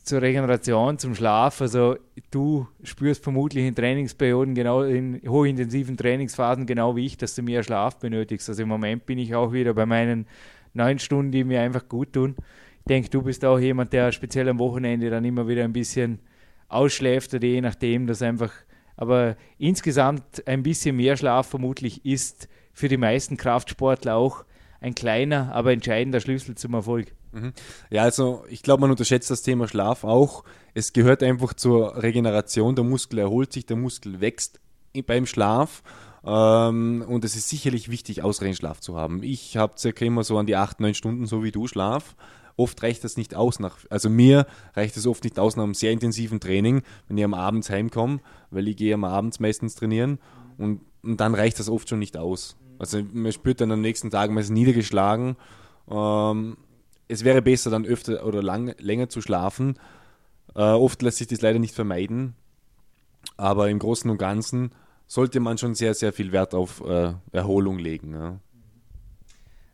zur 0.09 0.23
Regeneration, 0.23 0.99
zum 0.99 1.15
Schlaf. 1.15 1.61
Also 1.61 1.97
du 2.31 2.67
spürst 2.83 3.23
vermutlich 3.23 3.67
in 3.67 3.75
Trainingsperioden, 3.75 4.55
genau 4.55 4.83
in 4.83 5.21
hochintensiven 5.27 5.97
Trainingsphasen, 5.97 6.67
genau 6.67 6.97
wie 6.97 7.07
ich, 7.07 7.17
dass 7.19 7.35
du 7.35 7.43
mehr 7.43 7.63
Schlaf 7.63 7.99
benötigst. 7.99 8.49
Also 8.49 8.63
im 8.63 8.69
Moment 8.69 9.07
bin 9.07 9.19
ich 9.19 9.35
auch 9.35 9.53
wieder 9.53 9.75
bei 9.75 9.87
meinen 9.87 10.27
neun 10.73 10.99
Stunden, 10.99 11.31
die 11.31 11.45
mir 11.45 11.61
einfach 11.61 11.89
gut 11.89 12.15
tun. 12.15 12.37
Ich 12.81 12.87
denke, 12.89 13.11
du 13.11 13.23
bist 13.23 13.45
auch 13.45 13.59
jemand, 13.59 13.93
der 13.93 14.11
speziell 14.13 14.49
am 14.49 14.59
Wochenende 14.59 15.11
dann 15.11 15.25
immer 15.25 15.47
wieder 15.47 15.63
ein 15.63 15.75
bisschen 15.75 16.21
ausschläft 16.69 17.35
oder 17.35 17.47
je 17.47 17.61
nachdem, 17.61 18.07
dass 18.07 18.23
einfach, 18.23 18.53
aber 18.97 19.37
insgesamt 19.59 20.47
ein 20.47 20.63
bisschen 20.63 20.97
mehr 20.97 21.17
Schlaf 21.17 21.49
vermutlich 21.49 22.05
ist 22.07 22.49
für 22.73 22.89
die 22.89 22.97
meisten 22.97 23.37
Kraftsportler 23.37 24.17
auch 24.17 24.45
ein 24.81 24.95
kleiner, 24.95 25.53
aber 25.53 25.73
entscheidender 25.73 26.21
Schlüssel 26.21 26.55
zum 26.55 26.75
Erfolg. 26.75 27.13
Mhm. 27.33 27.53
Ja, 27.91 28.03
also 28.03 28.45
ich 28.49 28.63
glaube, 28.63 28.81
man 28.81 28.91
unterschätzt 28.91 29.31
das 29.31 29.43
Thema 29.43 29.69
Schlaf 29.69 30.05
auch. 30.05 30.45
Es 30.75 30.93
gehört 30.93 31.23
einfach 31.23 31.55
zur 31.55 32.03
Regeneration. 32.03 32.75
Der 32.75 32.85
Muskel 32.85 33.19
erholt 33.19 33.53
sich, 33.53 33.67
der 33.67 33.77
Muskel 33.77 34.21
wächst 34.21 34.61
beim 35.07 35.27
Schlaf. 35.27 35.83
Ähm, 36.25 37.05
und 37.07 37.25
es 37.25 37.37
ist 37.37 37.49
sicherlich 37.49 37.91
wichtig, 37.91 38.23
ausreichend 38.23 38.59
Schlaf 38.59 38.81
zu 38.81 38.97
haben. 38.97 39.23
Ich 39.23 39.57
habe 39.57 39.75
circa 39.79 40.05
immer 40.05 40.25
so 40.25 40.39
an 40.39 40.47
die 40.47 40.57
8, 40.57 40.81
9 40.81 40.95
Stunden, 40.95 41.27
so 41.27 41.45
wie 41.45 41.53
du, 41.53 41.67
Schlaf. 41.67 42.17
Oft 42.57 42.83
reicht 42.83 43.05
das 43.05 43.17
nicht 43.17 43.37
aus 43.37 43.61
nach, 43.61 43.77
also 43.89 44.11
mir 44.11 44.45
reicht 44.75 44.97
es 44.97 45.07
oft 45.07 45.23
nicht 45.23 45.39
aus 45.39 45.55
nach 45.55 45.63
einem 45.63 45.75
sehr 45.75 45.93
intensiven 45.93 46.41
Training, 46.41 46.83
wenn 47.07 47.17
ich 47.17 47.25
am 47.25 47.35
Abend 47.35 47.71
heimkomme, 47.71 48.19
weil 48.51 48.67
ich 48.67 48.77
gehe 48.77 48.95
am 48.95 49.05
Abend 49.05 49.39
meistens 49.39 49.77
trainieren 49.77 50.19
und, 50.57 50.81
und 51.05 51.21
dann 51.21 51.37
reicht 51.37 51.61
das 51.61 51.69
oft 51.69 51.89
schon 51.89 52.01
nicht 52.01 52.17
aus. 52.17 52.57
Also 52.81 53.01
man 53.13 53.31
spürt 53.31 53.61
dann 53.61 53.71
am 53.71 53.81
nächsten 53.81 54.11
Tag, 54.11 54.31
man 54.31 54.43
ist 54.43 54.51
niedergeschlagen. 54.51 55.37
Ähm, 55.89 56.57
es 57.09 57.25
wäre 57.25 57.43
besser, 57.43 57.71
dann 57.71 57.87
öfter 57.87 58.25
oder 58.25 58.43
lang, 58.43 58.75
länger 58.79 59.09
zu 59.09 59.21
schlafen. 59.21 59.79
Äh, 60.55 60.61
oft 60.61 61.03
lässt 61.03 61.19
sich 61.19 61.27
das 61.27 61.41
leider 61.41 61.59
nicht 61.59 61.75
vermeiden. 61.75 62.35
Aber 63.37 63.69
im 63.69 63.79
Großen 63.79 64.11
und 64.11 64.19
Ganzen 64.19 64.73
sollte 65.07 65.41
man 65.41 65.59
schon 65.59 65.75
sehr, 65.75 65.95
sehr 65.95 66.13
viel 66.13 66.33
Wert 66.33 66.55
auf 66.55 66.83
äh, 66.87 67.15
Erholung 67.33 67.79
legen. 67.79 68.13
Ja. 68.13 68.39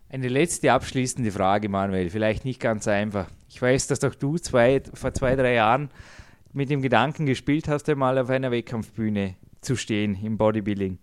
Eine 0.09 0.29
letzte 0.29 0.73
abschließende 0.73 1.33
Frage, 1.33 1.69
Manuel. 1.69 2.09
Vielleicht 2.09 2.45
nicht 2.45 2.61
ganz 2.61 2.87
einfach. 2.87 3.29
Ich 3.49 3.61
weiß, 3.61 3.89
dass 3.89 4.05
auch 4.05 4.15
du 4.15 4.39
zwei, 4.39 4.81
vor 4.95 5.13
zwei, 5.13 5.35
drei 5.35 5.55
Jahren 5.55 5.91
mit 6.53 6.71
dem 6.71 6.83
Gedanken 6.83 7.27
gespielt 7.27 7.67
hast, 7.67 7.89
einmal 7.89 8.17
auf 8.19 8.31
einer 8.31 8.53
Wettkampfbühne 8.53 9.35
zu 9.61 9.75
stehen 9.75 10.15
im 10.23 10.39
Bodybuilding. 10.39 10.99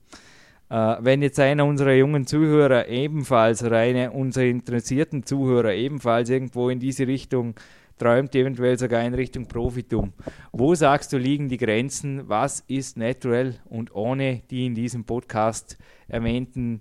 Äh, 0.72 0.98
wenn 1.02 1.22
jetzt 1.22 1.38
einer 1.38 1.66
unserer 1.66 1.94
jungen 1.94 2.26
Zuhörer 2.26 2.88
ebenfalls 2.88 3.62
oder 3.62 3.80
einer 3.80 4.16
unserer 4.16 4.46
interessierten 4.46 5.26
Zuhörer 5.26 5.74
ebenfalls 5.74 6.30
irgendwo 6.30 6.70
in 6.70 6.80
diese 6.80 7.08
Richtung 7.08 7.56
träumt, 7.98 8.34
eventuell 8.36 8.80
sogar 8.80 9.04
in 9.04 9.14
Richtung 9.14 9.48
Profitum, 9.48 10.14
wo 10.54 10.74
sagst 10.74 11.12
du, 11.12 11.18
liegen 11.18 11.50
die 11.50 11.58
Grenzen? 11.58 12.30
Was 12.30 12.62
ist 12.62 12.96
natural 12.96 13.56
und 13.66 13.94
ohne 13.94 14.44
die 14.50 14.66
in 14.66 14.74
diesem 14.74 15.04
Podcast 15.04 15.78
erwähnten 16.08 16.80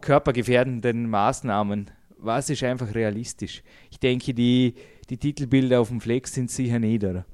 körpergefährdenden 0.00 1.10
Maßnahmen? 1.10 1.90
Was 2.18 2.48
ist 2.48 2.62
einfach 2.62 2.94
realistisch? 2.94 3.64
Ich 3.90 3.98
denke, 3.98 4.34
die, 4.34 4.74
die 5.10 5.16
Titelbilder 5.16 5.80
auf 5.80 5.88
dem 5.88 6.00
Flex 6.00 6.32
sind 6.32 6.48
sicher 6.48 6.78
nieder. 6.78 7.24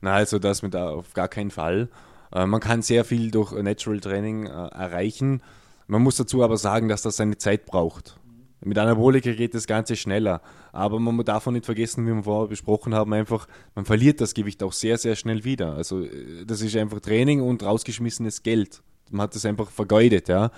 Na, 0.00 0.14
also 0.14 0.38
das 0.38 0.62
mit 0.62 0.74
auf 0.74 1.12
gar 1.12 1.28
keinen 1.28 1.50
Fall. 1.50 1.90
Äh, 2.34 2.46
man 2.46 2.60
kann 2.60 2.82
sehr 2.82 3.04
viel 3.04 3.30
durch 3.30 3.52
Natural 3.52 4.00
Training 4.00 4.46
äh, 4.46 4.50
erreichen. 4.50 5.42
Man 5.86 6.02
muss 6.02 6.16
dazu 6.16 6.42
aber 6.42 6.56
sagen, 6.56 6.88
dass 6.88 7.02
das 7.02 7.16
seine 7.16 7.38
Zeit 7.38 7.66
braucht. 7.66 8.18
Mit 8.64 8.78
Anabolika 8.78 9.32
geht 9.32 9.54
das 9.54 9.66
Ganze 9.66 9.96
schneller. 9.96 10.40
Aber 10.70 11.00
man 11.00 11.24
darf 11.24 11.46
auch 11.46 11.52
nicht 11.52 11.66
vergessen, 11.66 12.06
wie 12.06 12.14
wir 12.14 12.22
vorher 12.22 12.48
besprochen 12.48 12.94
haben, 12.94 13.12
einfach, 13.12 13.48
man 13.74 13.84
verliert 13.84 14.20
das 14.20 14.34
Gewicht 14.34 14.62
auch 14.62 14.72
sehr, 14.72 14.98
sehr 14.98 15.16
schnell 15.16 15.44
wieder. 15.44 15.74
Also 15.74 16.04
äh, 16.04 16.44
das 16.46 16.62
ist 16.62 16.76
einfach 16.76 17.00
Training 17.00 17.40
und 17.40 17.62
rausgeschmissenes 17.62 18.42
Geld. 18.42 18.82
Man 19.10 19.22
hat 19.24 19.34
das 19.34 19.44
einfach 19.44 19.70
vergeudet, 19.70 20.28
ja. 20.28 20.50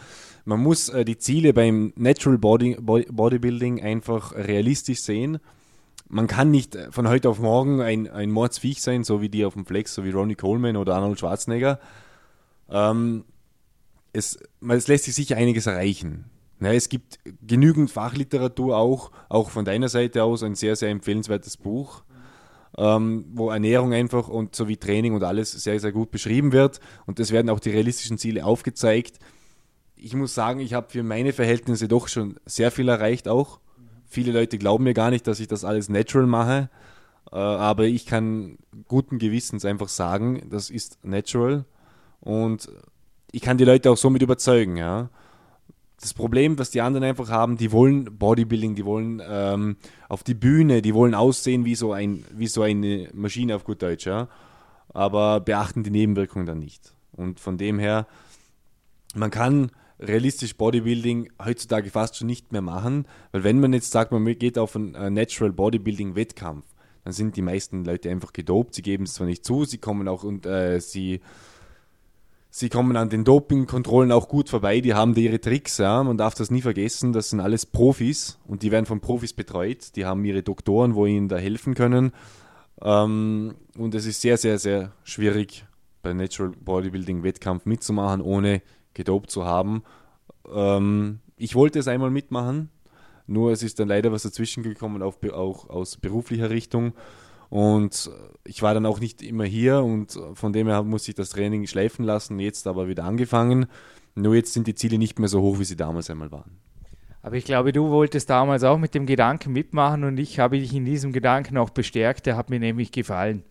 Man 0.44 0.60
muss 0.60 0.92
die 1.06 1.18
Ziele 1.18 1.52
beim 1.54 1.92
Natural 1.96 2.38
Body, 2.38 2.76
Bodybuilding 2.78 3.82
einfach 3.82 4.32
realistisch 4.32 5.00
sehen 5.00 5.40
man 6.14 6.28
kann 6.28 6.52
nicht 6.52 6.78
von 6.90 7.08
heute 7.08 7.28
auf 7.28 7.40
morgen 7.40 7.80
ein, 7.80 8.08
ein 8.08 8.30
Mordsviech 8.30 8.80
sein, 8.80 9.02
so 9.02 9.20
wie 9.20 9.28
die 9.28 9.44
auf 9.44 9.54
dem 9.54 9.66
Flex, 9.66 9.94
so 9.94 10.04
wie 10.04 10.12
Ronnie 10.12 10.36
Coleman 10.36 10.76
oder 10.76 10.94
Arnold 10.94 11.18
Schwarzenegger. 11.18 11.80
Ähm, 12.70 13.24
es, 14.12 14.38
es 14.68 14.86
lässt 14.86 15.04
sich 15.06 15.14
sicher 15.16 15.36
einiges 15.36 15.66
erreichen. 15.66 16.26
Ja, 16.60 16.72
es 16.72 16.88
gibt 16.88 17.18
genügend 17.44 17.90
Fachliteratur 17.90 18.76
auch, 18.76 19.10
auch 19.28 19.50
von 19.50 19.64
deiner 19.64 19.88
Seite 19.88 20.22
aus, 20.22 20.44
ein 20.44 20.54
sehr, 20.54 20.76
sehr 20.76 20.90
empfehlenswertes 20.90 21.56
Buch, 21.56 22.04
ähm, 22.78 23.24
wo 23.32 23.50
Ernährung 23.50 23.92
einfach 23.92 24.28
und 24.28 24.54
sowie 24.54 24.76
Training 24.76 25.14
und 25.14 25.24
alles 25.24 25.50
sehr, 25.50 25.80
sehr 25.80 25.90
gut 25.90 26.12
beschrieben 26.12 26.52
wird. 26.52 26.78
Und 27.06 27.18
es 27.18 27.32
werden 27.32 27.50
auch 27.50 27.58
die 27.58 27.70
realistischen 27.70 28.18
Ziele 28.18 28.44
aufgezeigt. 28.44 29.18
Ich 29.96 30.14
muss 30.14 30.32
sagen, 30.32 30.60
ich 30.60 30.74
habe 30.74 30.90
für 30.90 31.02
meine 31.02 31.32
Verhältnisse 31.32 31.88
doch 31.88 32.06
schon 32.06 32.38
sehr 32.46 32.70
viel 32.70 32.88
erreicht 32.88 33.26
auch. 33.26 33.58
Viele 34.14 34.30
Leute 34.30 34.58
glauben 34.58 34.84
mir 34.84 34.94
gar 34.94 35.10
nicht, 35.10 35.26
dass 35.26 35.40
ich 35.40 35.48
das 35.48 35.64
alles 35.64 35.88
natural 35.88 36.28
mache, 36.28 36.70
äh, 37.32 37.36
aber 37.36 37.86
ich 37.86 38.06
kann 38.06 38.58
guten 38.86 39.18
Gewissens 39.18 39.64
einfach 39.64 39.88
sagen, 39.88 40.46
das 40.50 40.70
ist 40.70 40.98
natural 41.02 41.64
und 42.20 42.68
ich 43.32 43.42
kann 43.42 43.58
die 43.58 43.64
Leute 43.64 43.90
auch 43.90 43.96
somit 43.96 44.22
überzeugen. 44.22 44.76
Ja. 44.76 45.10
Das 46.00 46.14
Problem, 46.14 46.56
was 46.60 46.70
die 46.70 46.80
anderen 46.80 47.02
einfach 47.02 47.28
haben, 47.28 47.56
die 47.56 47.72
wollen 47.72 48.04
Bodybuilding, 48.04 48.76
die 48.76 48.84
wollen 48.84 49.20
ähm, 49.28 49.78
auf 50.08 50.22
die 50.22 50.34
Bühne, 50.34 50.80
die 50.80 50.94
wollen 50.94 51.16
aussehen 51.16 51.64
wie 51.64 51.74
so, 51.74 51.92
ein, 51.92 52.24
wie 52.30 52.46
so 52.46 52.62
eine 52.62 53.10
Maschine 53.14 53.56
auf 53.56 53.64
gut 53.64 53.82
Deutsch, 53.82 54.06
ja. 54.06 54.28
aber 54.90 55.40
beachten 55.40 55.82
die 55.82 55.90
Nebenwirkungen 55.90 56.46
dann 56.46 56.60
nicht. 56.60 56.94
Und 57.10 57.40
von 57.40 57.58
dem 57.58 57.80
her, 57.80 58.06
man 59.16 59.32
kann 59.32 59.72
realistisch 59.98 60.56
Bodybuilding 60.56 61.30
heutzutage 61.44 61.90
fast 61.90 62.16
schon 62.16 62.26
nicht 62.26 62.52
mehr 62.52 62.62
machen, 62.62 63.06
weil 63.32 63.44
wenn 63.44 63.60
man 63.60 63.72
jetzt 63.72 63.90
sagt, 63.90 64.12
man 64.12 64.24
geht 64.38 64.58
auf 64.58 64.76
einen 64.76 64.94
äh, 64.94 65.10
Natural 65.10 65.52
Bodybuilding 65.52 66.16
Wettkampf, 66.16 66.64
dann 67.04 67.12
sind 67.12 67.36
die 67.36 67.42
meisten 67.42 67.84
Leute 67.84 68.10
einfach 68.10 68.32
gedopt, 68.32 68.74
sie 68.74 68.82
geben 68.82 69.04
es 69.04 69.14
zwar 69.14 69.26
nicht 69.26 69.44
zu, 69.44 69.64
sie 69.64 69.78
kommen 69.78 70.08
auch 70.08 70.24
und 70.24 70.46
äh, 70.46 70.80
sie 70.80 71.20
Sie 72.56 72.68
kommen 72.68 72.96
an 72.96 73.08
den 73.08 73.24
Dopingkontrollen 73.24 74.12
auch 74.12 74.28
gut 74.28 74.48
vorbei, 74.48 74.80
die 74.80 74.94
haben 74.94 75.16
da 75.16 75.20
ihre 75.20 75.40
Tricks, 75.40 75.78
ja. 75.78 76.04
Man 76.04 76.16
darf 76.16 76.36
das 76.36 76.52
nie 76.52 76.62
vergessen, 76.62 77.12
das 77.12 77.30
sind 77.30 77.40
alles 77.40 77.66
Profis 77.66 78.38
und 78.46 78.62
die 78.62 78.70
werden 78.70 78.86
von 78.86 79.00
Profis 79.00 79.32
betreut. 79.32 79.96
Die 79.96 80.04
haben 80.04 80.24
ihre 80.24 80.44
Doktoren, 80.44 80.94
wo 80.94 81.04
ihnen 81.04 81.26
da 81.26 81.36
helfen 81.36 81.74
können. 81.74 82.12
Ähm, 82.80 83.56
und 83.76 83.96
es 83.96 84.06
ist 84.06 84.20
sehr, 84.20 84.36
sehr, 84.36 84.60
sehr 84.60 84.92
schwierig, 85.02 85.66
bei 86.02 86.12
Natural 86.12 86.52
Bodybuilding 86.52 87.24
Wettkampf 87.24 87.66
mitzumachen, 87.66 88.20
ohne 88.20 88.62
gedopt 88.94 89.30
zu 89.30 89.44
haben. 89.44 89.82
Ähm, 90.52 91.20
ich 91.36 91.54
wollte 91.54 91.78
es 91.78 91.88
einmal 91.88 92.10
mitmachen, 92.10 92.70
nur 93.26 93.52
es 93.52 93.62
ist 93.62 93.80
dann 93.80 93.88
leider 93.88 94.12
was 94.12 94.22
dazwischen 94.22 94.62
gekommen, 94.62 95.02
auch, 95.02 95.16
auch 95.32 95.68
aus 95.68 95.96
beruflicher 95.96 96.50
Richtung. 96.50 96.94
Und 97.50 98.10
ich 98.44 98.62
war 98.62 98.74
dann 98.74 98.86
auch 98.86 99.00
nicht 99.00 99.22
immer 99.22 99.44
hier 99.44 99.82
und 99.82 100.18
von 100.34 100.52
dem 100.52 100.66
her 100.66 100.82
musste 100.82 101.10
ich 101.10 101.14
das 101.14 101.30
Training 101.30 101.66
schleifen 101.66 102.04
lassen, 102.04 102.40
jetzt 102.40 102.66
aber 102.66 102.88
wieder 102.88 103.04
angefangen. 103.04 103.66
Nur 104.14 104.34
jetzt 104.34 104.52
sind 104.52 104.66
die 104.66 104.74
Ziele 104.74 104.98
nicht 104.98 105.18
mehr 105.18 105.28
so 105.28 105.40
hoch, 105.40 105.58
wie 105.58 105.64
sie 105.64 105.76
damals 105.76 106.10
einmal 106.10 106.32
waren. 106.32 106.58
Aber 107.22 107.36
ich 107.36 107.44
glaube, 107.44 107.72
du 107.72 107.88
wolltest 107.88 108.28
damals 108.28 108.64
auch 108.64 108.76
mit 108.76 108.94
dem 108.94 109.06
Gedanken 109.06 109.52
mitmachen 109.52 110.04
und 110.04 110.18
ich 110.18 110.38
habe 110.38 110.58
dich 110.58 110.74
in 110.74 110.84
diesem 110.84 111.12
Gedanken 111.12 111.56
auch 111.56 111.70
bestärkt. 111.70 112.26
Der 112.26 112.36
hat 112.36 112.50
mir 112.50 112.60
nämlich 112.60 112.92
gefallen. 112.92 113.44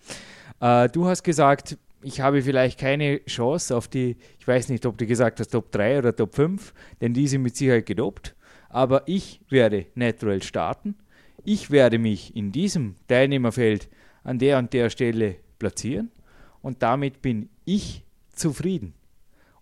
Äh, 0.60 0.90
du 0.90 1.08
hast 1.08 1.24
gesagt, 1.24 1.78
ich 2.04 2.22
habe 2.22 2.42
vielleicht 2.42 2.80
keine 2.80 3.24
Chance 3.26 3.76
auf 3.76 3.88
die, 3.88 4.18
ich 4.40 4.48
weiß 4.48 4.70
nicht, 4.70 4.86
ob 4.86 4.98
du 4.98 5.06
gesagt 5.06 5.40
hast, 5.40 5.50
Top 5.50 5.72
3 5.72 6.00
oder 6.00 6.16
Top 6.16 6.36
5, 6.36 6.74
denn 7.02 7.14
die 7.14 7.28
sind 7.28 7.42
mit 7.42 7.56
Sicherheit 7.56 7.86
gedopt. 7.86 8.36
Aber 8.70 9.04
ich 9.06 9.42
werde 9.50 9.86
natural 9.96 10.42
starten. 10.42 10.96
Ich 11.44 11.72
werde 11.72 12.00
mich 12.00 12.36
in 12.36 12.52
diesem 12.52 12.96
Teilnehmerfeld 13.08 13.90
an 14.24 14.40
der 14.40 14.58
und 14.58 14.74
der 14.74 14.90
Stelle 14.90 15.36
platzieren 15.60 16.12
und 16.62 16.82
damit 16.82 17.22
bin 17.22 17.50
ich 17.66 18.04
zufrieden. 18.32 18.94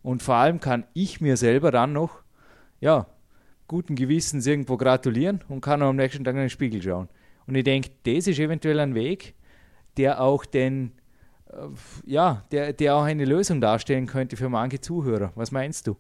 Und 0.02 0.24
vor 0.24 0.36
allem 0.36 0.60
kann 0.60 0.86
ich 0.94 1.22
mir 1.22 1.38
selber 1.38 1.72
dann 1.72 1.94
noch, 1.94 2.22
ja, 2.80 3.08
guten 3.68 3.96
Gewissens 3.96 4.48
irgendwo 4.48 4.78
gratulieren 4.78 5.44
und 5.48 5.62
kann 5.62 5.82
am 5.82 5.96
nächsten 5.96 6.24
Tag 6.24 6.36
in 6.36 6.42
den 6.42 6.50
Spiegel 6.50 6.82
schauen. 6.82 7.10
Und 7.48 7.56
ich 7.56 7.64
denke, 7.64 7.90
das 8.04 8.28
ist 8.28 8.40
eventuell 8.40 8.80
ein 8.80 8.96
Weg, 8.96 9.34
der 9.98 10.22
auch 10.22 10.46
den 10.46 10.92
ja, 12.06 12.44
der, 12.52 12.74
der 12.74 12.96
auch 12.96 13.04
eine 13.04 13.26
Lösung 13.26 13.62
darstellen 13.62 14.08
könnte 14.08 14.38
für 14.38 14.50
manche 14.50 14.82
Zuhörer. 14.82 15.32
Was 15.36 15.52
meinst 15.52 15.88
du? 15.88 15.96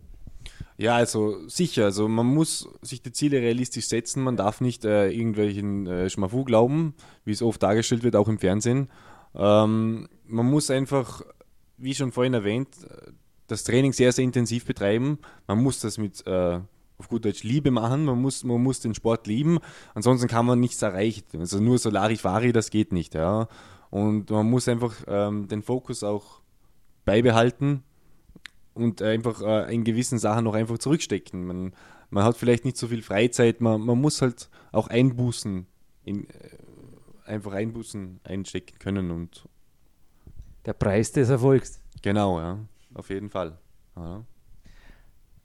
Ja, 0.77 0.95
also 0.95 1.47
sicher. 1.47 1.85
Also 1.85 2.07
man 2.07 2.25
muss 2.25 2.67
sich 2.81 3.01
die 3.01 3.11
Ziele 3.11 3.37
realistisch 3.37 3.87
setzen. 3.87 4.23
Man 4.23 4.37
darf 4.37 4.61
nicht 4.61 4.85
äh, 4.85 5.09
irgendwelchen 5.09 5.85
äh, 5.87 6.09
Schmafu 6.09 6.43
glauben, 6.43 6.95
wie 7.23 7.31
es 7.31 7.41
oft 7.41 7.61
dargestellt 7.61 8.03
wird, 8.03 8.15
auch 8.15 8.27
im 8.27 8.39
Fernsehen. 8.39 8.89
Ähm, 9.35 10.07
man 10.25 10.45
muss 10.49 10.71
einfach, 10.71 11.21
wie 11.77 11.93
schon 11.93 12.11
vorhin 12.11 12.33
erwähnt, 12.33 12.69
das 13.47 13.63
Training 13.63 13.93
sehr, 13.93 14.11
sehr 14.11 14.23
intensiv 14.23 14.65
betreiben. 14.65 15.19
Man 15.45 15.61
muss 15.61 15.79
das 15.81 15.97
mit 15.97 16.25
äh, 16.25 16.59
auf 16.97 17.09
gut 17.09 17.25
Deutsch 17.25 17.43
Liebe 17.43 17.69
machen. 17.69 18.05
Man 18.05 18.21
muss, 18.21 18.43
man 18.43 18.63
muss 18.63 18.79
den 18.79 18.95
Sport 18.95 19.27
lieben. 19.27 19.59
Ansonsten 19.93 20.27
kann 20.27 20.45
man 20.45 20.59
nichts 20.59 20.81
erreichen. 20.81 21.23
Also 21.39 21.59
nur 21.59 21.77
Solarifari, 21.77 22.53
das 22.53 22.69
geht 22.69 22.91
nicht. 22.91 23.13
Ja. 23.13 23.47
Und 23.91 24.29
man 24.31 24.49
muss 24.49 24.67
einfach 24.67 24.95
ähm, 25.07 25.47
den 25.47 25.61
Fokus 25.61 26.03
auch 26.03 26.41
beibehalten 27.05 27.83
und 28.73 29.01
einfach 29.01 29.41
äh, 29.41 29.73
in 29.73 29.83
gewissen 29.83 30.17
Sachen 30.17 30.45
noch 30.45 30.55
einfach 30.55 30.77
zurückstecken. 30.77 31.45
Man, 31.45 31.73
man 32.09 32.23
hat 32.23 32.37
vielleicht 32.37 32.63
nicht 32.63 32.77
so 32.77 32.87
viel 32.87 33.01
Freizeit, 33.01 33.59
man, 33.59 33.81
man 33.81 33.99
muss 33.99 34.21
halt 34.21 34.49
auch 34.71 34.87
Einbußen, 34.87 35.67
in, 36.05 36.29
äh, 36.29 36.29
einfach 37.25 37.51
Einbußen 37.51 38.21
einstecken 38.23 38.79
können 38.79 39.11
und 39.11 39.47
der 40.65 40.73
Preis 40.73 41.11
des 41.11 41.29
Erfolgs. 41.29 41.81
Genau, 42.01 42.39
ja, 42.39 42.59
auf 42.93 43.09
jeden 43.09 43.29
Fall. 43.29 43.57
Ja. 43.97 44.23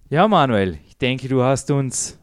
ja, 0.09 0.29
Manuel, 0.29 0.79
ich 0.87 0.97
denke, 0.97 1.27
du 1.27 1.43
hast 1.43 1.71
uns 1.73 2.19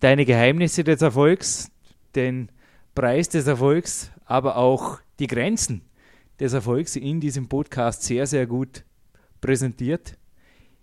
deine 0.00 0.24
Geheimnisse 0.24 0.82
des 0.82 1.02
Erfolgs, 1.02 1.70
den 2.16 2.50
Preis 2.96 3.28
des 3.28 3.46
Erfolgs, 3.46 4.10
aber 4.24 4.56
auch 4.56 4.98
die 5.18 5.26
Grenzen 5.26 5.82
des 6.38 6.52
Erfolgs 6.52 6.96
in 6.96 7.20
diesem 7.20 7.48
Podcast 7.48 8.02
sehr, 8.02 8.26
sehr 8.26 8.46
gut 8.46 8.84
präsentiert. 9.40 10.16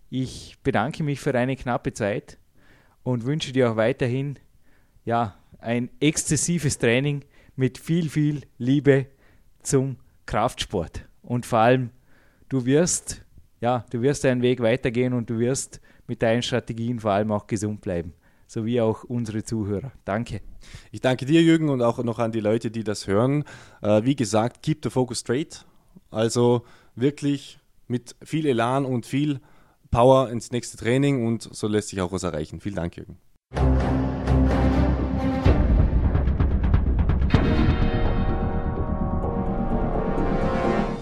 Ich 0.10 0.58
bedanke 0.64 1.04
mich 1.04 1.20
für 1.20 1.34
eine 1.34 1.56
knappe 1.56 1.94
Zeit 1.94 2.38
und 3.04 3.26
wünsche 3.26 3.54
dir 3.54 3.72
auch 3.72 3.76
weiterhin 3.76 4.38
ja, 5.06 5.36
ein 5.60 5.90
exzessives 6.00 6.78
Training 6.78 7.24
mit 7.56 7.78
viel, 7.78 8.10
viel 8.10 8.42
Liebe 8.58 9.08
zum 9.62 9.98
Kraftsport. 10.26 11.08
Und 11.22 11.46
vor 11.46 11.60
allem, 11.60 11.90
du 12.50 12.66
wirst, 12.66 13.24
ja, 13.62 13.86
du 13.90 14.02
wirst 14.02 14.24
deinen 14.24 14.42
Weg 14.42 14.60
weitergehen 14.62 15.14
und 15.14 15.30
du 15.30 15.40
wirst 15.40 15.80
mit 16.08 16.22
deinen 16.22 16.44
Strategien 16.44 17.00
vor 17.00 17.12
allem 17.12 17.32
auch 17.32 17.48
gesund 17.48 17.82
bleiben, 17.82 18.14
sowie 18.48 18.82
auch 18.82 19.04
unsere 19.04 19.44
Zuhörer. 19.44 19.92
Danke. 20.06 20.42
Ich 20.92 21.02
danke 21.02 21.26
dir, 21.26 21.42
Jürgen, 21.42 21.70
und 21.70 21.82
auch 21.82 22.00
noch 22.04 22.20
an 22.20 22.32
die 22.32 22.40
Leute, 22.40 22.72
die 22.72 22.84
das 22.84 23.08
hören. 23.08 23.44
Äh, 23.82 24.04
wie 24.04 24.16
gesagt, 24.16 24.64
keep 24.64 24.84
the 24.84 24.90
focus 24.90 25.20
straight. 25.20 25.66
Also 26.12 26.64
wirklich 26.96 27.60
mit 27.88 28.16
viel 28.24 28.46
Elan 28.46 28.86
und 28.86 29.06
viel 29.06 29.40
Power 29.92 30.30
ins 30.30 30.52
nächste 30.52 30.78
Training 30.78 31.26
und 31.26 31.44
so 31.44 31.68
lässt 31.68 31.90
sich 31.90 32.02
auch 32.02 32.12
was 32.12 32.24
erreichen. 32.24 32.60
Vielen 32.60 32.76
Dank, 32.76 32.98
Jürgen. 32.98 33.18